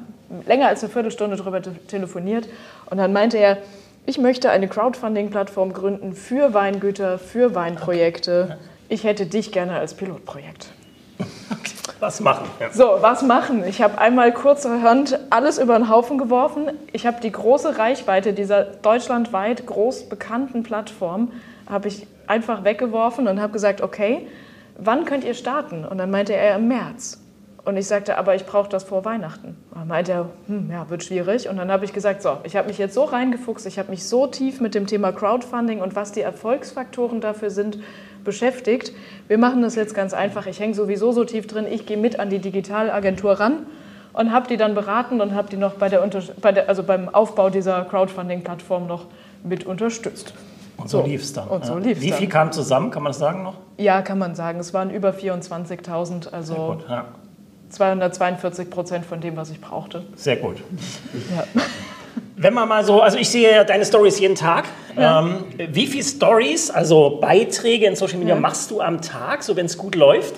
länger 0.47 0.69
als 0.69 0.85
eine 0.85 0.93
Viertelstunde 0.93 1.37
darüber 1.37 1.61
telefoniert. 1.89 2.49
Und 2.89 2.99
dann 2.99 3.13
meinte 3.13 3.39
er, 3.39 3.59
ich 4.07 4.19
möchte 4.19 4.49
eine 4.51 4.69
Crowdfunding-Plattform 4.69 5.73
gründen 5.73 6.13
für 6.13 6.55
Weingüter, 6.55 7.19
für 7.19 7.57
Weinprojekte. 7.57 8.57
Ich 8.89 9.03
hätte 9.03 9.27
dich 9.27 9.51
gerne 9.51 9.73
als 9.73 9.95
Pilotprojekt. 9.95 10.69
Was 11.99 12.21
machen? 12.21 12.47
Ja. 12.61 12.71
So, 12.73 12.99
was 13.01 13.23
machen? 13.23 13.65
Ich 13.65 13.81
habe 13.81 13.99
einmal 13.99 14.33
kurzerhand 14.33 15.19
alles 15.31 15.59
über 15.59 15.79
den 15.79 15.89
Haufen 15.89 16.19
geworfen. 16.19 16.71
Ich 16.93 17.07
habe 17.07 17.21
die 17.23 17.33
große 17.33 17.79
Reichweite 17.79 18.35
dieser 18.35 18.65
deutschlandweit 18.65 19.67
groß 19.67 20.09
bekannten 20.09 20.63
Plattform 20.63 21.33
habe 21.69 21.89
ich 21.89 22.07
einfach 22.27 22.65
weggeworfen 22.65 23.27
und 23.29 23.41
habe 23.41 23.53
gesagt, 23.53 23.81
okay, 23.81 24.27
wann 24.79 25.05
könnt 25.05 25.25
ihr 25.25 25.35
starten? 25.35 25.85
Und 25.85 25.99
dann 25.99 26.11
meinte 26.11 26.35
er 26.35 26.57
im 26.57 26.69
März. 26.69 27.21
Und 27.65 27.77
ich 27.77 27.89
sagte, 27.89 28.17
aber 28.17 28.37
ich 28.37 28.47
brauche 28.47 28.69
das 28.69 28.85
vor 28.85 29.05
Weihnachten. 29.05 29.57
Dann 29.75 29.89
meinte 29.89 30.13
er, 30.13 30.29
hm, 30.47 30.71
ja, 30.71 30.89
wird 30.89 31.03
schwierig. 31.03 31.49
Und 31.49 31.57
dann 31.57 31.73
habe 31.73 31.85
ich 31.85 31.93
gesagt, 31.93 32.23
so, 32.23 32.39
ich 32.45 32.55
habe 32.55 32.69
mich 32.69 32.79
jetzt 32.79 32.95
so 32.95 33.03
reingefuchst, 33.05 33.67
ich 33.67 33.79
habe 33.79 33.91
mich 33.91 34.07
so 34.07 34.29
tief 34.29 34.61
mit 34.61 34.77
dem 34.77 34.87
Thema 34.87 35.11
Crowdfunding 35.11 35.81
und 35.81 35.97
was 35.97 36.13
die 36.13 36.21
Erfolgsfaktoren 36.21 37.21
dafür 37.21 37.51
sind, 37.51 37.81
beschäftigt. 38.27 38.93
Wir 39.29 39.39
machen 39.39 39.63
das 39.63 39.75
jetzt 39.75 39.95
ganz 39.95 40.13
einfach. 40.13 40.47
Ich 40.47 40.61
hänge 40.61 40.75
sowieso 40.75 41.13
so 41.13 41.25
tief 41.25 41.47
drin. 41.47 41.67
Ich 41.71 41.87
gehe 41.87 41.97
mit 41.97 42.21
an 42.21 42.29
die 42.29 42.39
Digitalagentur 42.39 43.41
ran 43.41 43.61
und 44.13 44.33
habe 44.33 44.49
die 44.49 44.59
dann 44.59 44.75
beraten 44.75 45.23
und 45.23 45.35
habe 45.35 45.49
die 45.49 45.57
noch 45.57 45.75
bei 45.75 45.89
der, 45.89 46.07
bei 46.43 46.53
der, 46.53 46.69
also 46.69 46.83
beim 46.83 47.09
Aufbau 47.09 47.49
dieser 47.49 47.85
Crowdfunding-Plattform 47.85 48.87
noch 48.87 49.07
mit 49.43 49.65
unterstützt. 49.65 50.35
Und 50.77 50.91
so, 50.91 51.01
so 51.01 51.07
lief 51.07 51.23
es 51.23 51.33
dann. 51.33 51.49
Und 51.49 51.65
so 51.65 51.79
lief's 51.79 52.03
Wie 52.03 52.13
viel 52.13 52.29
kam 52.29 52.53
zusammen, 52.53 52.91
kann 52.91 53.03
man 53.03 53.11
das 53.11 53.19
sagen 53.19 53.43
noch? 53.43 53.55
Ja, 53.79 54.03
kann 54.03 54.19
man 54.19 54.35
sagen. 54.35 54.59
Es 54.59 54.75
waren 54.75 54.91
über 54.91 55.11
24.000, 55.11 56.33
also 56.33 56.77
gut, 56.79 56.91
ja. 56.91 57.07
242 57.71 58.71
Prozent 58.71 59.07
von 59.07 59.21
dem, 59.21 59.37
was 59.37 59.51
ich 59.51 59.61
brauchte. 59.61 60.05
Sehr 60.15 60.37
gut. 60.37 60.57
Ja. 61.35 61.45
Wenn 62.39 62.53
man 62.53 62.69
mal 62.69 62.85
so, 62.85 63.01
also 63.01 63.17
ich 63.17 63.31
sehe 63.31 63.51
ja 63.51 63.65
deine 63.65 63.87
Stories 63.87 64.21
jeden 64.21 64.35
Tag. 64.35 64.67
Ja. 64.95 65.21
Ähm, 65.21 65.45
wie 65.57 65.87
viele 65.87 66.05
Stories, 66.05 66.71
also 66.71 67.19
Beiträge 67.19 67.87
in 67.87 67.97
Social 67.97 68.19
Media 68.19 68.35
ja. 68.35 68.41
machst 68.41 68.71
du 68.71 68.83
am 68.83 69.01
Tag, 69.01 69.43
so 69.43 69.57
wenn 69.57 69.67
es 69.67 69.79
gut 69.79 69.95
läuft? 69.95 70.35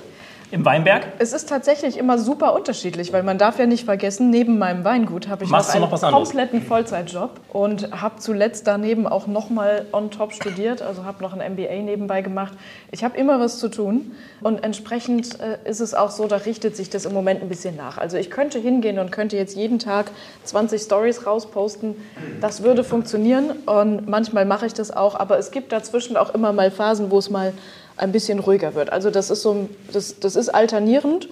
Im 0.51 0.65
Weinberg? 0.65 1.07
Es 1.19 1.33
ist 1.33 1.49
tatsächlich 1.49 1.99
immer 1.99 2.19
super 2.19 2.55
unterschiedlich, 2.55 3.13
weil 3.13 3.23
man 3.23 3.39
darf 3.39 3.59
ja 3.59 3.67
nicht 3.67 3.85
vergessen, 3.85 4.31
neben 4.31 4.59
meinem 4.59 4.85
Weingut 4.85 5.29
habe 5.29 5.45
ich 5.45 5.51
Machst 5.51 5.75
noch 5.75 5.93
einen 5.93 6.13
noch 6.13 6.23
kompletten 6.23 6.63
Vollzeitjob 6.63 7.41
und 7.53 8.01
habe 8.01 8.17
zuletzt 8.19 8.67
daneben 8.67 9.07
auch 9.07 9.27
nochmal 9.27 9.87
on 9.93 10.11
top 10.11 10.33
studiert, 10.33 10.81
also 10.81 11.05
habe 11.05 11.23
noch 11.23 11.37
ein 11.37 11.53
MBA 11.53 11.83
nebenbei 11.83 12.23
gemacht. 12.23 12.55
Ich 12.91 13.05
habe 13.05 13.17
immer 13.19 13.41
was 13.41 13.59
zu 13.59 13.69
tun 13.69 14.13
und 14.41 14.65
entsprechend 14.65 15.39
äh, 15.41 15.59
ist 15.69 15.81
es 15.81 15.95
auch 15.95 16.11
so, 16.11 16.27
da 16.27 16.37
richtet 16.37 16.77
sich 16.77 16.89
das 16.89 17.05
im 17.05 17.13
Moment 17.13 17.43
ein 17.43 17.49
bisschen 17.49 17.77
nach. 17.77 17.99
Also 17.99 18.17
ich 18.17 18.31
könnte 18.31 18.59
hingehen 18.59 18.99
und 18.99 19.13
könnte 19.13 19.37
jetzt 19.37 19.57
jeden 19.57 19.79
Tag 19.79 20.11
20 20.45 20.81
Stories 20.81 21.27
rausposten. 21.27 21.97
Das 22.41 22.63
würde 22.63 22.85
funktionieren 22.85 23.51
und 23.67 24.09
manchmal 24.09 24.45
mache 24.45 24.67
ich 24.67 24.75
das 24.75 24.91
auch, 24.91 25.15
aber 25.15 25.39
es 25.39 25.51
gibt 25.51 25.73
dazwischen 25.73 26.17
auch 26.17 26.33
immer 26.35 26.53
mal 26.53 26.71
Phasen, 26.71 27.11
wo 27.11 27.19
es 27.19 27.29
mal 27.29 27.53
ein 27.99 28.13
bisschen 28.13 28.39
ruhiger 28.39 28.75
wird. 28.75 28.91
Also 28.93 29.11
das 29.11 29.31
ist 29.31 29.43
so, 29.43 29.69
das, 29.93 30.19
das 30.21 30.37
ist 30.37 30.49
alternierend 30.49 31.29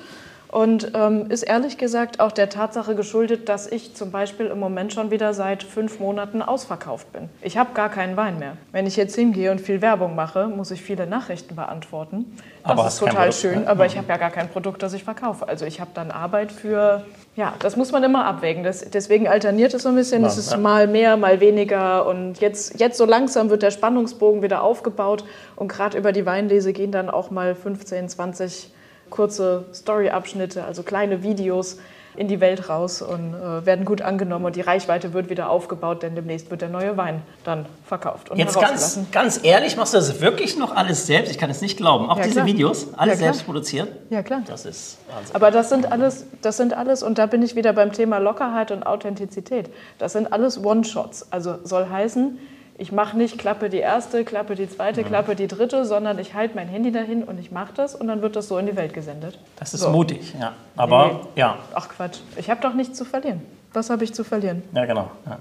und 0.48 0.92
ähm, 0.94 1.30
ist 1.30 1.42
ehrlich 1.42 1.76
gesagt 1.76 2.20
auch 2.20 2.30
der 2.30 2.48
Tatsache 2.48 2.94
geschuldet, 2.94 3.48
dass 3.48 3.66
ich 3.66 3.94
zum 3.94 4.10
Beispiel 4.10 4.46
im 4.46 4.60
Moment 4.60 4.92
schon 4.92 5.10
wieder 5.10 5.34
seit 5.34 5.62
fünf 5.62 5.98
Monaten 5.98 6.40
ausverkauft 6.40 7.12
bin. 7.12 7.28
Ich 7.42 7.58
habe 7.58 7.74
gar 7.74 7.88
keinen 7.88 8.16
Wein 8.16 8.38
mehr. 8.38 8.56
Wenn 8.70 8.86
ich 8.86 8.96
jetzt 8.96 9.16
hingehe 9.16 9.50
und 9.50 9.60
viel 9.60 9.82
Werbung 9.82 10.14
mache, 10.14 10.46
muss 10.46 10.70
ich 10.70 10.82
viele 10.82 11.06
Nachrichten 11.06 11.56
beantworten. 11.56 12.26
Das 12.62 12.72
Aber 12.72 12.86
ist 12.86 12.98
total 12.98 13.14
Produkt, 13.14 13.34
schön, 13.34 13.60
ne? 13.62 13.68
aber 13.68 13.86
ich 13.86 13.96
habe 13.96 14.08
ja 14.08 14.16
gar 14.16 14.30
kein 14.30 14.48
Produkt, 14.48 14.82
das 14.82 14.92
ich 14.92 15.04
verkaufe. 15.04 15.48
Also 15.48 15.66
ich 15.66 15.80
habe 15.80 15.90
dann 15.94 16.10
Arbeit 16.10 16.52
für, 16.52 17.04
ja, 17.34 17.54
das 17.58 17.76
muss 17.76 17.90
man 17.90 18.04
immer 18.04 18.24
abwägen. 18.24 18.62
Das, 18.62 18.88
deswegen 18.88 19.26
alterniert 19.28 19.74
es 19.74 19.82
so 19.82 19.88
ein 19.88 19.96
bisschen. 19.96 20.24
Es 20.24 20.38
ist 20.38 20.52
ja. 20.52 20.58
mal 20.58 20.86
mehr, 20.86 21.16
mal 21.16 21.40
weniger. 21.40 22.06
Und 22.06 22.40
jetzt, 22.40 22.78
jetzt 22.78 22.98
so 22.98 23.04
langsam 23.04 23.50
wird 23.50 23.62
der 23.62 23.72
Spannungsbogen 23.72 24.42
wieder 24.42 24.62
aufgebaut. 24.62 25.24
Und 25.56 25.68
gerade 25.68 25.98
über 25.98 26.12
die 26.12 26.24
Weinlese 26.24 26.72
gehen 26.72 26.92
dann 26.92 27.10
auch 27.10 27.30
mal 27.30 27.54
15, 27.54 28.08
20 28.08 28.70
kurze 29.10 29.64
Story-Abschnitte, 29.72 30.64
also 30.64 30.82
kleine 30.82 31.22
Videos 31.22 31.78
in 32.16 32.28
die 32.28 32.40
Welt 32.40 32.70
raus 32.70 33.02
und 33.02 33.34
äh, 33.34 33.66
werden 33.66 33.84
gut 33.84 34.00
angenommen 34.00 34.46
und 34.46 34.56
die 34.56 34.62
Reichweite 34.62 35.12
wird 35.12 35.28
wieder 35.28 35.50
aufgebaut, 35.50 36.02
denn 36.02 36.14
demnächst 36.14 36.50
wird 36.50 36.62
der 36.62 36.70
neue 36.70 36.96
Wein 36.96 37.20
dann 37.44 37.66
verkauft 37.84 38.30
und 38.30 38.38
Jetzt 38.38 38.58
ganz, 38.58 38.98
ganz 39.12 39.40
ehrlich, 39.42 39.76
machst 39.76 39.92
du 39.92 39.98
das 39.98 40.20
wirklich 40.22 40.56
noch 40.56 40.74
alles 40.74 41.06
selbst? 41.06 41.30
Ich 41.30 41.36
kann 41.36 41.50
es 41.50 41.60
nicht 41.60 41.76
glauben. 41.76 42.08
Auch 42.08 42.16
Ja, 42.16 42.22
diese 42.22 42.36
klar. 42.36 42.46
Videos, 42.46 42.88
alle 42.96 43.10
Ja, 43.12 43.16
selbst 43.18 43.44
produziert? 43.44 43.88
Ja, 44.08 44.22
klar. 44.22 44.40
Das 44.46 44.64
ist 44.64 44.96
Wahnsinn. 45.14 45.34
Aber 45.36 45.50
das 45.50 45.68
sind 45.68 45.92
alles, 45.92 46.24
das 46.40 46.56
sind 46.56 46.72
alles, 46.72 47.02
und 47.02 47.18
da 47.18 47.26
bin 47.26 47.42
ich 47.42 47.54
wieder 47.54 47.74
beim 47.74 47.92
Thema 47.92 48.16
Lockerheit 48.16 48.70
und 48.70 48.86
Authentizität. 48.86 49.68
Das 49.98 50.14
sind 50.14 50.32
alles 50.32 50.62
One-Shots. 50.64 51.30
Also 51.30 51.56
soll 51.64 51.86
heißen, 51.90 52.38
ich 52.78 52.92
mache 52.92 53.16
nicht 53.16 53.38
Klappe 53.38 53.70
die 53.70 53.78
erste, 53.78 54.24
Klappe 54.24 54.54
die 54.54 54.68
zweite, 54.68 55.02
Klappe 55.02 55.34
die 55.34 55.46
dritte, 55.46 55.84
sondern 55.86 56.18
ich 56.18 56.34
halte 56.34 56.54
mein 56.56 56.68
Handy 56.68 56.92
dahin 56.92 57.24
und 57.24 57.38
ich 57.38 57.50
mache 57.50 57.72
das 57.74 57.94
und 57.94 58.06
dann 58.08 58.20
wird 58.22 58.36
das 58.36 58.48
so 58.48 58.58
in 58.58 58.66
die 58.66 58.76
Welt 58.76 58.92
gesendet. 58.92 59.38
Das 59.58 59.72
ist 59.74 59.80
So. 59.80 59.90
mutig, 59.90 60.34
ja. 60.38 60.52
Aber 60.76 61.06
Nee. 61.06 61.40
ja, 61.40 61.56
Ach 61.74 61.88
Quatsch, 61.88 62.18
ich 62.36 62.50
habe 62.50 62.60
doch 62.60 62.74
nichts 62.74 62.96
zu 62.98 63.04
verlieren. 63.04 63.40
Was 63.72 63.90
habe 63.90 64.04
ich 64.04 64.12
zu 64.14 64.24
verlieren? 64.24 64.62
ja 64.74 64.84
genau. 64.84 65.10
Ja. 65.26 65.38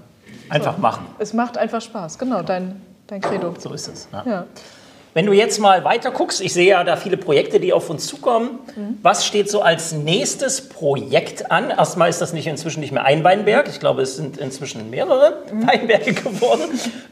Einfach 0.48 0.78
machen. 0.78 1.06
Es 1.18 1.32
macht 1.32 1.58
einfach 1.58 1.80
Spaß, 1.80 2.18
genau, 2.18 2.42
dein, 2.42 2.80
dein 3.08 3.20
Credo. 3.20 3.54
So 3.58 3.72
ist 3.72 3.88
es. 3.88 4.08
Ja. 4.12 4.22
Ja. 4.26 4.44
Wenn 5.16 5.24
du 5.24 5.32
jetzt 5.32 5.60
mal 5.60 5.82
weiter 5.82 6.10
guckst, 6.10 6.42
ich 6.42 6.52
sehe 6.52 6.68
ja 6.68 6.84
da 6.84 6.94
viele 6.94 7.16
Projekte, 7.16 7.58
die 7.58 7.72
auf 7.72 7.88
uns 7.88 8.06
zukommen. 8.06 8.58
Mhm. 8.76 8.98
Was 9.00 9.24
steht 9.24 9.50
so 9.50 9.62
als 9.62 9.92
nächstes 9.92 10.68
Projekt 10.68 11.50
an? 11.50 11.70
Erstmal 11.70 12.10
ist 12.10 12.20
das 12.20 12.34
nicht 12.34 12.46
inzwischen 12.46 12.80
nicht 12.80 12.92
mehr 12.92 13.02
ein 13.06 13.24
Weinberg. 13.24 13.66
Ich 13.70 13.80
glaube, 13.80 14.02
es 14.02 14.16
sind 14.16 14.36
inzwischen 14.36 14.90
mehrere 14.90 15.38
Mhm. 15.50 15.66
Weinberge 15.68 16.12
geworden. 16.12 16.64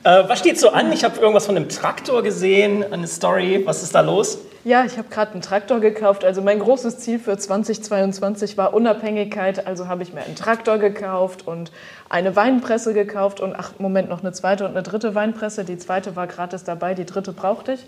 Äh, 0.02 0.24
was 0.28 0.38
steht 0.38 0.60
so 0.60 0.68
an? 0.68 0.92
Ich 0.92 1.02
habe 1.02 1.18
irgendwas 1.18 1.46
von 1.46 1.56
einem 1.56 1.70
Traktor 1.70 2.22
gesehen, 2.22 2.84
eine 2.92 3.06
Story. 3.06 3.62
Was 3.64 3.82
ist 3.82 3.94
da 3.94 4.02
los? 4.02 4.36
Ja, 4.66 4.86
ich 4.86 4.96
habe 4.96 5.10
gerade 5.10 5.32
einen 5.32 5.42
Traktor 5.42 5.78
gekauft. 5.78 6.24
Also 6.24 6.40
mein 6.40 6.58
großes 6.58 6.98
Ziel 6.98 7.18
für 7.18 7.36
2022 7.36 8.56
war 8.56 8.72
Unabhängigkeit. 8.72 9.66
Also 9.66 9.88
habe 9.88 10.02
ich 10.02 10.14
mir 10.14 10.22
einen 10.22 10.36
Traktor 10.36 10.78
gekauft 10.78 11.46
und 11.46 11.70
eine 12.08 12.34
Weinpresse 12.34 12.94
gekauft 12.94 13.40
und 13.40 13.54
ach, 13.54 13.72
Moment, 13.78 14.08
noch 14.08 14.20
eine 14.20 14.32
zweite 14.32 14.64
und 14.64 14.70
eine 14.70 14.82
dritte 14.82 15.14
Weinpresse. 15.14 15.64
Die 15.64 15.76
zweite 15.76 16.16
war 16.16 16.26
gratis 16.26 16.64
dabei, 16.64 16.94
die 16.94 17.04
dritte 17.04 17.32
brauchte 17.32 17.74
ich. 17.74 17.86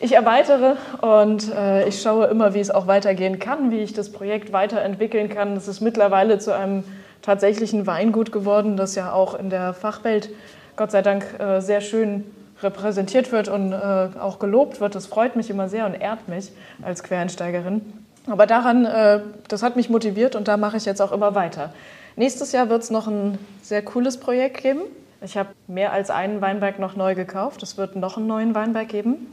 Ich 0.00 0.12
erweitere 0.12 0.76
und 1.00 1.52
äh, 1.52 1.88
ich 1.88 2.00
schaue 2.00 2.26
immer, 2.26 2.54
wie 2.54 2.60
es 2.60 2.70
auch 2.70 2.86
weitergehen 2.86 3.40
kann, 3.40 3.72
wie 3.72 3.80
ich 3.80 3.92
das 3.92 4.12
Projekt 4.12 4.52
weiterentwickeln 4.52 5.28
kann. 5.28 5.56
Es 5.56 5.66
ist 5.66 5.80
mittlerweile 5.80 6.38
zu 6.38 6.54
einem 6.54 6.84
tatsächlichen 7.22 7.88
Weingut 7.88 8.30
geworden, 8.30 8.76
das 8.76 8.94
ja 8.94 9.12
auch 9.12 9.34
in 9.34 9.50
der 9.50 9.74
Fachwelt 9.74 10.30
Gott 10.76 10.92
sei 10.92 11.02
Dank 11.02 11.24
äh, 11.40 11.60
sehr 11.60 11.80
schön 11.80 12.24
repräsentiert 12.64 13.30
wird 13.30 13.48
und 13.48 13.72
äh, 13.72 14.08
auch 14.20 14.38
gelobt 14.38 14.80
wird. 14.80 14.94
Das 14.94 15.06
freut 15.06 15.36
mich 15.36 15.50
immer 15.50 15.68
sehr 15.68 15.86
und 15.86 15.94
ehrt 15.94 16.28
mich 16.28 16.50
als 16.82 17.02
Quereinsteigerin. 17.02 17.82
Aber 18.26 18.46
daran, 18.46 18.86
äh, 18.86 19.20
das 19.48 19.62
hat 19.62 19.76
mich 19.76 19.90
motiviert 19.90 20.34
und 20.34 20.48
da 20.48 20.56
mache 20.56 20.76
ich 20.76 20.84
jetzt 20.84 21.00
auch 21.00 21.12
immer 21.12 21.34
weiter. 21.34 21.72
Nächstes 22.16 22.52
Jahr 22.52 22.68
wird 22.68 22.82
es 22.82 22.90
noch 22.90 23.06
ein 23.06 23.38
sehr 23.62 23.82
cooles 23.84 24.18
Projekt 24.18 24.62
geben. 24.62 24.80
Ich 25.20 25.36
habe 25.36 25.50
mehr 25.66 25.92
als 25.92 26.10
einen 26.10 26.40
Weinberg 26.40 26.78
noch 26.78 26.96
neu 26.96 27.14
gekauft. 27.14 27.62
Es 27.62 27.76
wird 27.76 27.96
noch 27.96 28.16
einen 28.16 28.26
neuen 28.26 28.54
Weinberg 28.54 28.88
geben. 28.88 29.26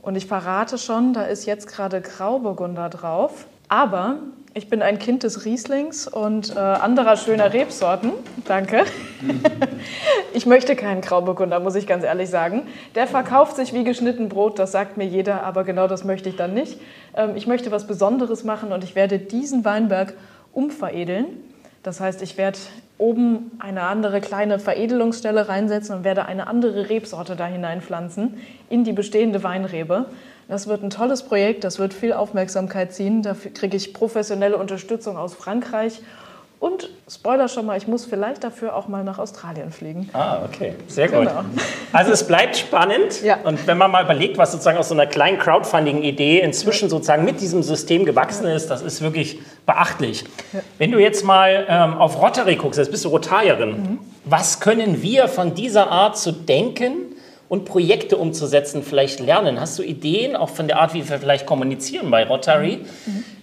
Und 0.00 0.16
ich 0.16 0.26
verrate 0.26 0.78
schon, 0.78 1.12
da 1.12 1.22
ist 1.22 1.44
jetzt 1.44 1.66
gerade 1.66 2.00
Grauburgunder 2.00 2.88
drauf. 2.88 3.46
Aber 3.68 4.16
ich 4.58 4.68
bin 4.68 4.82
ein 4.82 4.98
Kind 4.98 5.22
des 5.22 5.44
Rieslings 5.44 6.08
und 6.08 6.54
äh, 6.54 6.58
anderer 6.58 7.16
schöner 7.16 7.52
Rebsorten. 7.52 8.12
Danke. 8.44 8.84
Ich 10.34 10.46
möchte 10.46 10.76
keinen 10.76 11.00
Grauburgunder, 11.00 11.58
muss 11.58 11.74
ich 11.74 11.86
ganz 11.86 12.04
ehrlich 12.04 12.28
sagen. 12.28 12.62
Der 12.94 13.06
verkauft 13.06 13.56
sich 13.56 13.72
wie 13.72 13.82
geschnitten 13.82 14.28
Brot, 14.28 14.58
das 14.58 14.70
sagt 14.70 14.96
mir 14.96 15.06
jeder, 15.06 15.42
aber 15.42 15.64
genau 15.64 15.88
das 15.88 16.04
möchte 16.04 16.28
ich 16.28 16.36
dann 16.36 16.54
nicht. 16.54 16.78
Ähm, 17.16 17.32
ich 17.34 17.46
möchte 17.46 17.72
was 17.72 17.86
Besonderes 17.86 18.44
machen 18.44 18.70
und 18.70 18.84
ich 18.84 18.94
werde 18.94 19.18
diesen 19.18 19.64
Weinberg 19.64 20.14
umveredeln. 20.52 21.26
Das 21.82 22.00
heißt, 22.00 22.22
ich 22.22 22.36
werde 22.36 22.58
oben 22.98 23.52
eine 23.58 23.82
andere 23.82 24.20
kleine 24.20 24.58
Veredelungsstelle 24.58 25.48
reinsetzen 25.48 25.96
und 25.96 26.04
werde 26.04 26.26
eine 26.26 26.46
andere 26.46 26.88
Rebsorte 26.88 27.34
da 27.34 27.46
hineinpflanzen 27.46 28.38
in 28.68 28.84
die 28.84 28.92
bestehende 28.92 29.42
Weinrebe. 29.42 30.06
Das 30.48 30.66
wird 30.66 30.82
ein 30.82 30.90
tolles 30.90 31.22
Projekt, 31.22 31.62
das 31.64 31.78
wird 31.78 31.92
viel 31.92 32.12
Aufmerksamkeit 32.14 32.92
ziehen. 32.94 33.22
Dafür 33.22 33.52
kriege 33.52 33.76
ich 33.76 33.92
professionelle 33.92 34.56
Unterstützung 34.56 35.16
aus 35.18 35.34
Frankreich. 35.34 36.00
Und 36.60 36.90
Spoiler 37.08 37.46
schon 37.46 37.66
mal, 37.66 37.76
ich 37.78 37.86
muss 37.86 38.04
vielleicht 38.04 38.42
dafür 38.42 38.74
auch 38.74 38.88
mal 38.88 39.04
nach 39.04 39.18
Australien 39.20 39.70
fliegen. 39.70 40.08
Ah, 40.12 40.40
okay. 40.44 40.74
Sehr 40.88 41.08
gut. 41.08 41.28
Genau. 41.28 41.44
Also 41.92 42.10
es 42.10 42.26
bleibt 42.26 42.56
spannend. 42.56 43.22
Ja. 43.22 43.38
Und 43.44 43.64
wenn 43.68 43.78
man 43.78 43.92
mal 43.92 44.02
überlegt, 44.02 44.38
was 44.38 44.50
sozusagen 44.50 44.76
aus 44.76 44.88
so 44.88 44.94
einer 44.94 45.06
kleinen 45.06 45.38
Crowdfunding-Idee 45.38 46.40
inzwischen 46.40 46.88
sozusagen 46.88 47.24
mit 47.24 47.40
diesem 47.40 47.62
System 47.62 48.04
gewachsen 48.04 48.46
ist, 48.46 48.70
das 48.70 48.82
ist 48.82 49.02
wirklich 49.02 49.38
beachtlich. 49.66 50.24
Wenn 50.78 50.90
du 50.90 50.98
jetzt 50.98 51.24
mal 51.24 51.64
ähm, 51.68 51.94
auf 51.98 52.20
Rotary 52.20 52.56
guckst, 52.56 52.78
jetzt 52.78 52.90
bist 52.90 53.04
du 53.04 53.10
Rotarierin, 53.10 53.68
Mhm. 53.70 53.98
was 54.24 54.58
können 54.58 55.00
wir 55.00 55.28
von 55.28 55.54
dieser 55.54 55.90
Art 55.92 56.18
zu 56.18 56.32
denken 56.32 57.07
und 57.48 57.64
Projekte 57.64 58.16
umzusetzen 58.16 58.82
vielleicht 58.82 59.20
lernen? 59.20 59.60
Hast 59.60 59.78
du 59.78 59.82
Ideen, 59.82 60.36
auch 60.36 60.50
von 60.50 60.68
der 60.68 60.78
Art, 60.80 60.94
wie 60.94 61.08
wir 61.08 61.18
vielleicht 61.18 61.46
kommunizieren 61.46 62.10
bei 62.10 62.24
Rotary? 62.26 62.80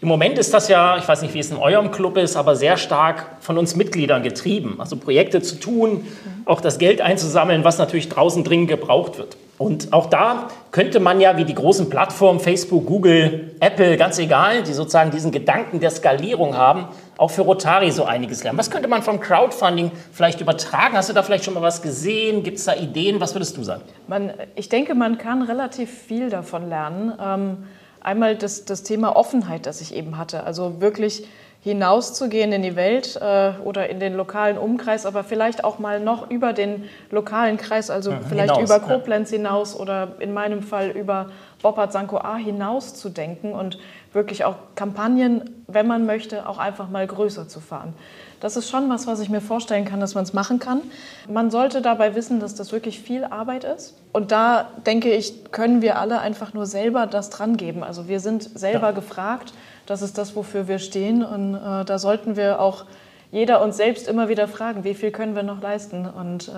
Im 0.01 0.07
Moment 0.07 0.37
ist 0.37 0.53
das 0.53 0.67
ja, 0.67 0.97
ich 0.97 1.07
weiß 1.07 1.23
nicht, 1.23 1.33
wie 1.33 1.39
es 1.39 1.49
in 1.49 1.57
eurem 1.57 1.91
Club 1.91 2.17
ist, 2.17 2.35
aber 2.35 2.55
sehr 2.55 2.77
stark 2.77 3.37
von 3.39 3.57
uns 3.57 3.75
Mitgliedern 3.75 4.21
getrieben. 4.21 4.75
Also 4.77 4.97
Projekte 4.97 5.41
zu 5.41 5.55
tun, 5.55 6.05
auch 6.45 6.61
das 6.61 6.77
Geld 6.77 7.01
einzusammeln, 7.01 7.63
was 7.63 7.77
natürlich 7.79 8.09
draußen 8.09 8.43
dringend 8.43 8.69
gebraucht 8.69 9.17
wird. 9.17 9.37
Und 9.57 9.93
auch 9.93 10.07
da 10.07 10.49
könnte 10.71 10.99
man 10.99 11.21
ja 11.21 11.37
wie 11.37 11.45
die 11.45 11.55
großen 11.55 11.89
Plattformen 11.89 12.41
Facebook, 12.41 12.85
Google, 12.85 13.55
Apple, 13.61 13.95
ganz 13.95 14.19
egal, 14.19 14.63
die 14.63 14.73
sozusagen 14.73 15.11
diesen 15.11 15.31
Gedanken 15.31 15.79
der 15.79 15.91
Skalierung 15.91 16.57
haben, 16.57 16.89
auch 17.17 17.31
für 17.31 17.41
Rotary 17.41 17.91
so 17.91 18.05
einiges 18.05 18.43
lernen. 18.43 18.57
Was 18.57 18.69
könnte 18.69 18.87
man 18.87 19.01
vom 19.01 19.19
Crowdfunding 19.19 19.91
vielleicht 20.11 20.41
übertragen? 20.41 20.97
Hast 20.97 21.09
du 21.09 21.13
da 21.13 21.23
vielleicht 21.23 21.45
schon 21.45 21.53
mal 21.53 21.61
was 21.61 21.81
gesehen? 21.81 22.43
Gibt 22.43 22.57
es 22.57 22.65
da 22.65 22.75
Ideen? 22.75 23.19
Was 23.19 23.33
würdest 23.35 23.55
du 23.57 23.63
sagen? 23.63 23.83
Man, 24.07 24.33
ich 24.55 24.69
denke, 24.69 24.95
man 24.95 25.17
kann 25.17 25.41
relativ 25.41 25.89
viel 25.89 26.29
davon 26.29 26.69
lernen. 26.69 27.13
Ähm, 27.21 27.67
einmal 28.01 28.35
das, 28.35 28.65
das 28.65 28.83
Thema 28.83 29.15
Offenheit, 29.15 29.65
das 29.65 29.81
ich 29.81 29.95
eben 29.95 30.17
hatte. 30.17 30.43
Also 30.43 30.81
wirklich 30.81 31.27
hinauszugehen 31.65 32.51
in 32.51 32.61
die 32.61 32.75
Welt 32.75 33.19
äh, 33.19 33.53
oder 33.63 33.89
in 33.89 33.99
den 33.99 34.13
lokalen 34.13 34.59
Umkreis, 34.59 35.07
aber 35.07 35.23
vielleicht 35.23 35.63
auch 35.63 35.79
mal 35.79 35.99
noch 35.99 36.29
über 36.29 36.53
den 36.53 36.87
lokalen 37.09 37.57
Kreis, 37.57 37.89
also 37.89 38.13
vielleicht 38.29 38.55
hinaus, 38.55 38.69
über 38.69 38.87
ja. 38.87 38.93
Koblenz 38.95 39.31
hinaus 39.31 39.75
oder 39.75 40.09
in 40.19 40.31
meinem 40.31 40.61
Fall 40.61 40.91
über 40.91 41.31
Boppard 41.63 41.91
Sanko 41.91 42.17
A 42.17 42.35
hinaus 42.35 42.93
zu 42.93 43.09
denken 43.09 43.53
und 43.53 43.79
wirklich 44.15 44.45
auch 44.45 44.55
Kampagnen, 44.75 45.63
wenn 45.67 45.85
man 45.85 46.05
möchte, 46.05 46.47
auch 46.49 46.57
einfach 46.57 46.89
mal 46.89 47.05
größer 47.05 47.47
zu 47.47 47.59
fahren. 47.59 47.93
Das 48.39 48.57
ist 48.57 48.69
schon 48.69 48.89
was, 48.89 49.07
was 49.07 49.19
ich 49.19 49.29
mir 49.29 49.41
vorstellen 49.41 49.85
kann, 49.85 49.99
dass 49.99 50.15
man 50.15 50.23
es 50.23 50.33
machen 50.33 50.59
kann. 50.59 50.81
Man 51.29 51.51
sollte 51.51 51.81
dabei 51.81 52.15
wissen, 52.15 52.39
dass 52.39 52.55
das 52.55 52.71
wirklich 52.71 52.99
viel 52.99 53.23
Arbeit 53.23 53.63
ist. 53.63 53.95
Und 54.13 54.31
da 54.31 54.69
denke 54.85 55.11
ich, 55.11 55.51
können 55.51 55.81
wir 55.81 55.99
alle 55.99 56.19
einfach 56.19 56.53
nur 56.53 56.65
selber 56.65 57.07
das 57.07 57.29
dran 57.29 57.57
geben. 57.57 57.83
Also 57.83 58.07
wir 58.07 58.19
sind 58.19 58.43
selber 58.57 58.87
Ja. 58.87 58.91
gefragt. 58.91 59.53
Das 59.85 60.01
ist 60.01 60.17
das, 60.17 60.35
wofür 60.35 60.67
wir 60.67 60.79
stehen. 60.79 61.23
Und 61.23 61.55
äh, 61.55 61.85
da 61.85 61.97
sollten 61.99 62.35
wir 62.35 62.59
auch 62.59 62.85
jeder 63.31 63.61
uns 63.61 63.77
selbst 63.77 64.07
immer 64.07 64.29
wieder 64.29 64.47
fragen, 64.47 64.83
wie 64.83 64.93
viel 64.93 65.11
können 65.11 65.35
wir 65.35 65.43
noch 65.43 65.61
leisten 65.61 66.05
und 66.07 66.47
äh, 66.49 66.51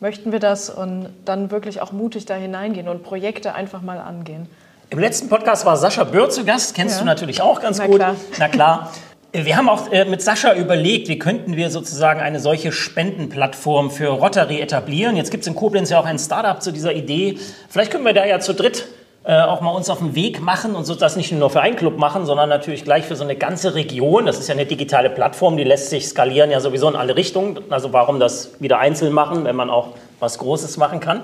möchten 0.00 0.32
wir 0.32 0.40
das 0.40 0.68
und 0.68 1.08
dann 1.24 1.50
wirklich 1.50 1.80
auch 1.80 1.92
mutig 1.92 2.26
da 2.26 2.34
hineingehen 2.34 2.88
und 2.88 3.02
Projekte 3.04 3.54
einfach 3.54 3.82
mal 3.82 3.98
angehen. 3.98 4.48
Im 4.92 4.98
letzten 4.98 5.30
Podcast 5.30 5.64
war 5.64 5.78
Sascha 5.78 6.04
Böhr 6.04 6.28
zu 6.28 6.44
Gast, 6.44 6.74
kennst 6.74 6.96
ja. 6.96 7.00
du 7.00 7.06
natürlich 7.06 7.40
auch 7.40 7.62
ganz 7.62 7.78
Na 7.78 7.86
gut. 7.86 7.96
Klar. 7.96 8.16
Na 8.38 8.48
klar. 8.48 8.92
Wir 9.32 9.56
haben 9.56 9.70
auch 9.70 9.90
äh, 9.90 10.04
mit 10.04 10.20
Sascha 10.20 10.52
überlegt, 10.52 11.08
wie 11.08 11.18
könnten 11.18 11.56
wir 11.56 11.70
sozusagen 11.70 12.20
eine 12.20 12.40
solche 12.40 12.72
Spendenplattform 12.72 13.90
für 13.90 14.08
Rotary 14.08 14.60
etablieren. 14.60 15.16
Jetzt 15.16 15.30
gibt 15.30 15.44
es 15.44 15.48
in 15.48 15.54
Koblenz 15.54 15.88
ja 15.88 15.98
auch 15.98 16.04
ein 16.04 16.18
Startup 16.18 16.60
zu 16.60 16.72
dieser 16.72 16.92
Idee. 16.92 17.38
Vielleicht 17.70 17.90
können 17.90 18.04
wir 18.04 18.12
da 18.12 18.26
ja 18.26 18.38
zu 18.40 18.52
dritt 18.52 18.86
äh, 19.24 19.40
auch 19.40 19.62
mal 19.62 19.70
uns 19.70 19.88
auf 19.88 20.00
den 20.00 20.14
Weg 20.14 20.42
machen 20.42 20.74
und 20.74 20.84
so 20.84 20.94
das 20.94 21.16
nicht 21.16 21.32
nur 21.32 21.48
für 21.48 21.62
einen 21.62 21.76
Club 21.76 21.96
machen, 21.96 22.26
sondern 22.26 22.50
natürlich 22.50 22.84
gleich 22.84 23.06
für 23.06 23.16
so 23.16 23.24
eine 23.24 23.34
ganze 23.36 23.74
Region. 23.74 24.26
Das 24.26 24.38
ist 24.38 24.48
ja 24.48 24.54
eine 24.54 24.66
digitale 24.66 25.08
Plattform, 25.08 25.56
die 25.56 25.64
lässt 25.64 25.88
sich 25.88 26.06
skalieren 26.06 26.50
ja 26.50 26.60
sowieso 26.60 26.90
in 26.90 26.96
alle 26.96 27.16
Richtungen. 27.16 27.60
Also 27.70 27.94
warum 27.94 28.20
das 28.20 28.50
wieder 28.60 28.78
einzeln 28.78 29.14
machen, 29.14 29.46
wenn 29.46 29.56
man 29.56 29.70
auch 29.70 29.94
was 30.22 30.38
Großes 30.38 30.78
machen 30.78 31.00
kann? 31.00 31.20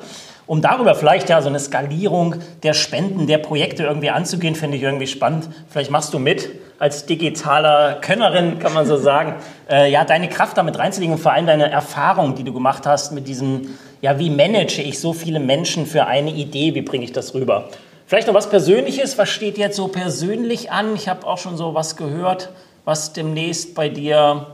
Um 0.47 0.61
darüber 0.61 0.95
vielleicht 0.95 1.28
ja 1.28 1.40
so 1.40 1.49
eine 1.49 1.61
Skalierung 1.61 2.37
der 2.62 2.75
Spenden, 2.75 3.26
der 3.26 3.38
Projekte 3.38 3.85
irgendwie 3.85 4.11
anzugehen, 4.11 4.55
finde 4.55 4.76
ich 4.76 4.83
irgendwie 4.83 5.07
spannend. 5.07 5.49
Vielleicht 5.71 5.90
machst 5.90 6.12
du 6.12 6.19
mit 6.19 6.50
als 6.78 7.07
digitaler 7.07 7.95
Könnerin, 8.00 8.59
kann 8.59 8.75
man 8.75 8.87
so 8.87 8.97
sagen, 8.99 9.37
äh, 9.71 9.90
ja, 9.90 10.05
deine 10.05 10.28
Kraft 10.28 10.57
damit 10.57 10.78
reinzulegen 10.78 11.14
und 11.14 11.21
vor 11.21 11.33
allem 11.33 11.47
deine 11.47 11.71
Erfahrung, 11.71 12.35
die 12.35 12.45
du 12.45 12.52
gemacht 12.52 12.87
hast 12.87 13.12
mit 13.12 13.28
diesem, 13.28 13.78
ja, 14.00 14.19
wie 14.19 14.31
manage 14.31 14.83
ich 14.83 14.99
so 14.99 15.12
viele 15.12 15.40
Menschen 15.40 15.87
für 15.87 16.07
eine 16.07 16.31
Idee, 16.31 16.75
wie 16.75 16.83
bringe 16.83 17.05
ich 17.05 17.12
das 17.12 17.35
rüber? 17.35 17.69
Vielleicht 18.07 18.26
noch 18.26 18.35
was 18.35 18.49
Persönliches, 18.49 19.19
was 19.19 19.28
steht 19.28 19.59
jetzt 19.59 19.76
so 19.76 19.88
persönlich 19.88 20.71
an? 20.71 20.95
Ich 20.95 21.09
habe 21.09 21.26
auch 21.26 21.37
schon 21.37 21.59
so 21.59 21.75
was 21.75 21.97
gehört, 21.97 22.49
was 22.87 23.12
demnächst 23.12 23.75
bei 23.75 23.90
dir 23.90 24.47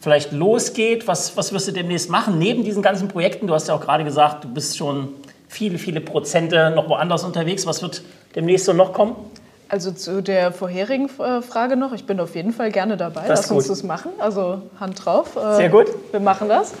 vielleicht 0.00 0.32
losgeht. 0.32 1.06
Was, 1.06 1.36
was 1.36 1.52
wirst 1.52 1.68
du 1.68 1.72
demnächst 1.72 2.10
machen 2.10 2.38
neben 2.38 2.64
diesen 2.64 2.82
ganzen 2.82 3.08
Projekten? 3.08 3.46
Du 3.46 3.54
hast 3.54 3.68
ja 3.68 3.74
auch 3.74 3.80
gerade 3.80 4.04
gesagt, 4.04 4.44
du 4.44 4.48
bist 4.48 4.76
schon 4.76 5.08
viele, 5.48 5.78
viele 5.78 6.00
Prozente 6.00 6.70
noch 6.70 6.88
woanders 6.88 7.24
unterwegs. 7.24 7.66
Was 7.66 7.82
wird 7.82 8.02
demnächst 8.34 8.66
so 8.66 8.72
noch 8.72 8.92
kommen? 8.92 9.16
Also 9.68 9.92
zu 9.92 10.20
der 10.20 10.50
vorherigen 10.50 11.08
äh, 11.20 11.42
Frage 11.42 11.76
noch, 11.76 11.92
ich 11.92 12.04
bin 12.04 12.18
auf 12.18 12.34
jeden 12.34 12.52
Fall 12.52 12.72
gerne 12.72 12.96
dabei. 12.96 13.28
Das 13.28 13.42
Lass 13.42 13.50
uns 13.52 13.68
das 13.68 13.84
machen. 13.84 14.10
Also 14.18 14.62
Hand 14.80 15.04
drauf. 15.04 15.36
Äh, 15.36 15.56
Sehr 15.56 15.68
gut. 15.68 15.86
Wir 16.10 16.18
machen 16.18 16.48
das. 16.48 16.72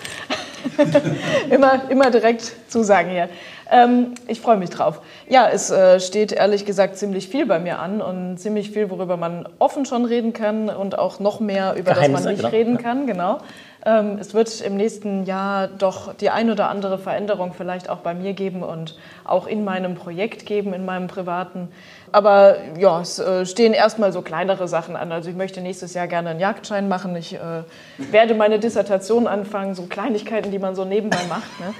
immer, 1.50 1.90
immer 1.90 2.10
direkt 2.10 2.52
zusagen 2.68 3.10
hier. 3.10 3.28
Ähm, 3.70 4.14
ich 4.26 4.40
freue 4.40 4.56
mich 4.56 4.70
drauf. 4.70 5.00
Ja, 5.28 5.48
es 5.48 5.70
äh, 5.70 6.00
steht 6.00 6.32
ehrlich 6.32 6.64
gesagt 6.64 6.96
ziemlich 6.96 7.28
viel 7.28 7.46
bei 7.46 7.58
mir 7.58 7.78
an 7.78 8.00
und 8.00 8.38
ziemlich 8.38 8.70
viel, 8.70 8.90
worüber 8.90 9.16
man 9.16 9.48
offen 9.58 9.84
schon 9.86 10.04
reden 10.04 10.32
kann 10.32 10.68
und 10.68 10.98
auch 10.98 11.20
noch 11.20 11.40
mehr, 11.40 11.74
über 11.76 11.94
Geheimnisse, 11.94 12.12
das 12.12 12.24
man 12.24 12.32
nicht 12.32 12.38
genau. 12.42 12.56
reden 12.56 12.78
kann. 12.78 13.06
Genau. 13.06 13.38
Ähm, 13.84 14.18
es 14.20 14.34
wird 14.34 14.60
im 14.60 14.76
nächsten 14.76 15.24
Jahr 15.24 15.66
doch 15.68 16.14
die 16.14 16.30
ein 16.30 16.50
oder 16.50 16.68
andere 16.68 16.98
Veränderung 16.98 17.54
vielleicht 17.54 17.88
auch 17.88 17.98
bei 17.98 18.14
mir 18.14 18.34
geben 18.34 18.62
und 18.62 18.96
auch 19.24 19.46
in 19.46 19.64
meinem 19.64 19.94
Projekt 19.94 20.44
geben, 20.44 20.74
in 20.74 20.84
meinem 20.84 21.06
privaten. 21.06 21.68
Aber 22.12 22.56
ja, 22.78 23.00
es 23.00 23.18
äh, 23.18 23.46
stehen 23.46 23.72
erstmal 23.72 24.12
so 24.12 24.20
kleinere 24.20 24.68
Sachen 24.68 24.96
an. 24.96 25.12
Also 25.12 25.30
ich 25.30 25.36
möchte 25.36 25.60
nächstes 25.60 25.94
Jahr 25.94 26.08
gerne 26.08 26.30
einen 26.30 26.40
Jagdschein 26.40 26.88
machen. 26.88 27.16
Ich 27.16 27.34
äh, 27.34 27.62
werde 27.98 28.34
meine 28.34 28.58
Dissertation 28.58 29.26
anfangen, 29.26 29.74
so 29.74 29.84
Kleinigkeiten, 29.84 30.50
die 30.50 30.58
man 30.58 30.74
so 30.74 30.84
nebenbei 30.84 31.20
macht. 31.28 31.60
Ne? 31.60 31.74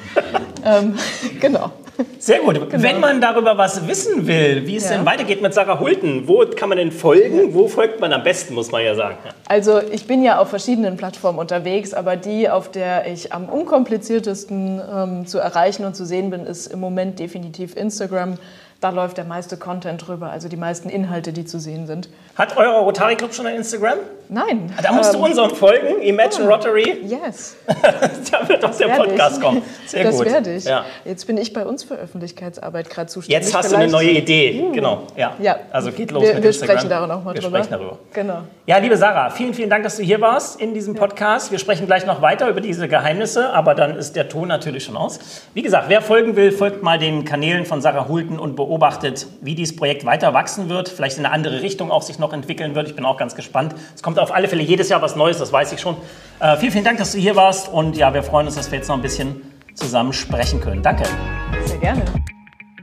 ähm, 0.64 0.98
genau. 1.40 1.72
Sehr 2.18 2.40
gut. 2.40 2.54
Genau. 2.54 2.82
Wenn 2.82 3.00
man 3.00 3.20
darüber 3.20 3.56
was 3.58 3.86
wissen 3.86 4.26
will, 4.26 4.66
wie 4.66 4.76
es 4.76 4.84
ja. 4.84 4.96
denn 4.96 5.06
weitergeht 5.06 5.42
mit 5.42 5.54
Sarah 5.54 5.78
Hulten, 5.80 6.28
wo 6.28 6.44
kann 6.46 6.68
man 6.68 6.78
denn 6.78 6.92
folgen? 6.92 7.54
Wo 7.54 7.68
folgt 7.68 8.00
man 8.00 8.12
am 8.12 8.22
besten, 8.22 8.54
muss 8.54 8.70
man 8.70 8.84
ja 8.84 8.94
sagen. 8.94 9.16
Also 9.48 9.80
ich 9.80 10.06
bin 10.06 10.22
ja 10.22 10.38
auf 10.38 10.48
verschiedenen 10.48 10.96
Plattformen 10.96 11.38
unterwegs, 11.38 11.94
aber 11.94 12.16
die, 12.16 12.48
auf 12.48 12.70
der 12.70 13.06
ich 13.06 13.32
am 13.32 13.48
unkompliziertesten 13.48 14.80
ähm, 14.94 15.26
zu 15.26 15.38
erreichen 15.38 15.84
und 15.84 15.94
zu 15.94 16.04
sehen 16.04 16.30
bin, 16.30 16.46
ist 16.46 16.66
im 16.66 16.80
Moment 16.80 17.18
definitiv 17.18 17.76
Instagram 17.76 18.38
da 18.80 18.88
läuft 18.88 19.18
der 19.18 19.26
meiste 19.26 19.58
Content 19.58 20.06
drüber, 20.06 20.30
also 20.30 20.48
die 20.48 20.56
meisten 20.56 20.88
Inhalte, 20.88 21.32
die 21.32 21.44
zu 21.44 21.60
sehen 21.60 21.86
sind. 21.86 22.08
Hat 22.34 22.56
euer 22.56 22.80
Rotary 22.80 23.16
Club 23.16 23.34
schon 23.34 23.46
ein 23.46 23.56
Instagram? 23.56 23.98
Nein. 24.32 24.72
Da 24.80 24.92
musst 24.92 25.12
ähm, 25.12 25.20
du 25.20 25.26
unseren 25.26 25.50
folgen, 25.50 26.00
Imagine 26.02 26.44
oh, 26.44 26.50
Rotary. 26.50 27.00
Yes. 27.02 27.56
da 27.66 28.48
wird 28.48 28.64
auch 28.64 28.76
der 28.76 28.86
Podcast 28.86 29.38
ich. 29.38 29.42
kommen. 29.42 29.62
Sehr 29.86 30.04
das 30.04 30.16
gut. 30.16 30.26
Das 30.26 30.32
werde 30.32 30.54
ich. 30.54 30.64
Ja. 30.66 30.84
Jetzt 31.04 31.26
bin 31.26 31.36
ich 31.36 31.52
bei 31.52 31.66
uns 31.66 31.82
für 31.82 31.94
Öffentlichkeitsarbeit 31.94 32.88
gerade 32.88 33.08
zuständig. 33.08 33.44
Jetzt 33.44 33.56
hast 33.56 33.70
Vielleicht. 33.70 33.92
du 33.92 33.96
eine 33.96 34.06
neue 34.06 34.16
Idee. 34.16 34.62
Uh. 34.62 34.72
Genau. 34.72 35.02
Ja. 35.16 35.34
ja. 35.40 35.58
Also 35.72 35.90
geht 35.90 36.12
los 36.12 36.22
wir, 36.22 36.34
mit 36.34 36.44
wir 36.44 36.50
Instagram. 36.50 36.68
Wir 36.68 36.78
sprechen 36.78 36.90
darüber 36.90 37.14
noch 37.14 37.24
mal 37.24 37.34
wir 37.34 37.40
drüber. 37.40 37.58
sprechen 37.58 37.72
darüber. 37.72 37.98
Genau. 38.12 38.42
Ja, 38.66 38.78
liebe 38.78 38.96
Sarah, 38.96 39.30
vielen, 39.30 39.52
vielen 39.52 39.68
Dank, 39.68 39.82
dass 39.82 39.96
du 39.96 40.04
hier 40.04 40.20
warst 40.20 40.60
in 40.60 40.74
diesem 40.74 40.94
Podcast. 40.94 41.50
Wir 41.50 41.58
sprechen 41.58 41.86
gleich 41.86 42.06
noch 42.06 42.22
weiter 42.22 42.48
über 42.48 42.60
diese 42.60 42.86
Geheimnisse, 42.86 43.50
aber 43.52 43.74
dann 43.74 43.96
ist 43.96 44.14
der 44.14 44.28
Ton 44.28 44.46
natürlich 44.46 44.84
schon 44.84 44.96
aus. 44.96 45.18
Wie 45.54 45.62
gesagt, 45.62 45.88
wer 45.88 46.02
folgen 46.02 46.36
will, 46.36 46.52
folgt 46.52 46.84
mal 46.84 47.00
den 47.00 47.24
Kanälen 47.24 47.66
von 47.66 47.80
Sarah 47.80 48.06
Hulten 48.06 48.38
und 48.38 48.54
beobachtet, 48.54 49.26
wie 49.40 49.56
dieses 49.56 49.74
Projekt 49.74 50.04
weiter 50.04 50.34
wachsen 50.34 50.68
wird, 50.68 50.88
vielleicht 50.88 51.18
in 51.18 51.26
eine 51.26 51.34
andere 51.34 51.62
Richtung 51.62 51.90
auch 51.90 52.02
sich 52.02 52.20
noch 52.20 52.32
entwickeln 52.32 52.76
wird. 52.76 52.86
Ich 52.86 52.94
bin 52.94 53.04
auch 53.04 53.16
ganz 53.16 53.34
gespannt. 53.34 53.74
Es 53.96 54.04
kommt 54.04 54.19
auf 54.20 54.32
alle 54.32 54.48
Fälle 54.48 54.62
jedes 54.62 54.88
Jahr 54.88 55.02
was 55.02 55.16
Neues, 55.16 55.38
das 55.38 55.52
weiß 55.52 55.72
ich 55.72 55.80
schon. 55.80 55.96
Äh, 56.40 56.56
vielen, 56.56 56.72
vielen 56.72 56.84
Dank, 56.84 56.98
dass 56.98 57.12
du 57.12 57.18
hier 57.18 57.36
warst 57.36 57.68
und 57.68 57.96
ja, 57.96 58.12
wir 58.14 58.22
freuen 58.22 58.46
uns, 58.46 58.56
dass 58.56 58.70
wir 58.70 58.78
jetzt 58.78 58.88
noch 58.88 58.96
ein 58.96 59.02
bisschen 59.02 59.42
zusammen 59.74 60.12
sprechen 60.12 60.60
können. 60.60 60.82
Danke. 60.82 61.04
Sehr 61.64 61.78
gerne. 61.78 62.04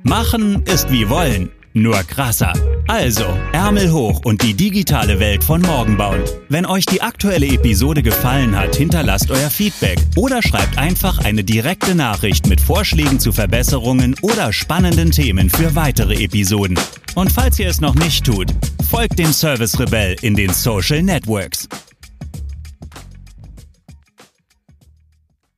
Machen 0.03 0.63
ist 0.65 0.89
wie 0.91 1.09
wollen, 1.09 1.51
nur 1.73 1.95
krasser. 2.03 2.53
Also, 2.87 3.25
Ärmel 3.51 3.91
hoch 3.91 4.21
und 4.23 4.41
die 4.41 4.53
digitale 4.53 5.19
Welt 5.19 5.43
von 5.43 5.61
morgen 5.61 5.97
bauen. 5.97 6.23
Wenn 6.47 6.65
euch 6.65 6.85
die 6.85 7.01
aktuelle 7.01 7.47
Episode 7.47 8.01
gefallen 8.01 8.57
hat, 8.57 8.75
hinterlasst 8.75 9.29
euer 9.29 9.49
Feedback 9.49 9.99
oder 10.15 10.41
schreibt 10.41 10.77
einfach 10.77 11.23
eine 11.23 11.43
direkte 11.43 11.95
Nachricht 11.95 12.47
mit 12.47 12.61
Vorschlägen 12.61 13.19
zu 13.19 13.31
Verbesserungen 13.31 14.15
oder 14.21 14.53
spannenden 14.53 15.11
Themen 15.11 15.49
für 15.49 15.75
weitere 15.75 16.23
Episoden. 16.23 16.79
Und 17.17 17.31
falls 17.31 17.57
ihr 17.57 17.67
es 17.67 17.81
noch 17.81 17.95
nicht 17.95 18.27
tut, 18.27 18.53
folgt 18.91 19.17
dem 19.17 19.33
Service 19.33 19.79
Rebell 19.79 20.15
in 20.21 20.35
den 20.35 20.53
Social 20.53 21.01
Networks. 21.01 21.67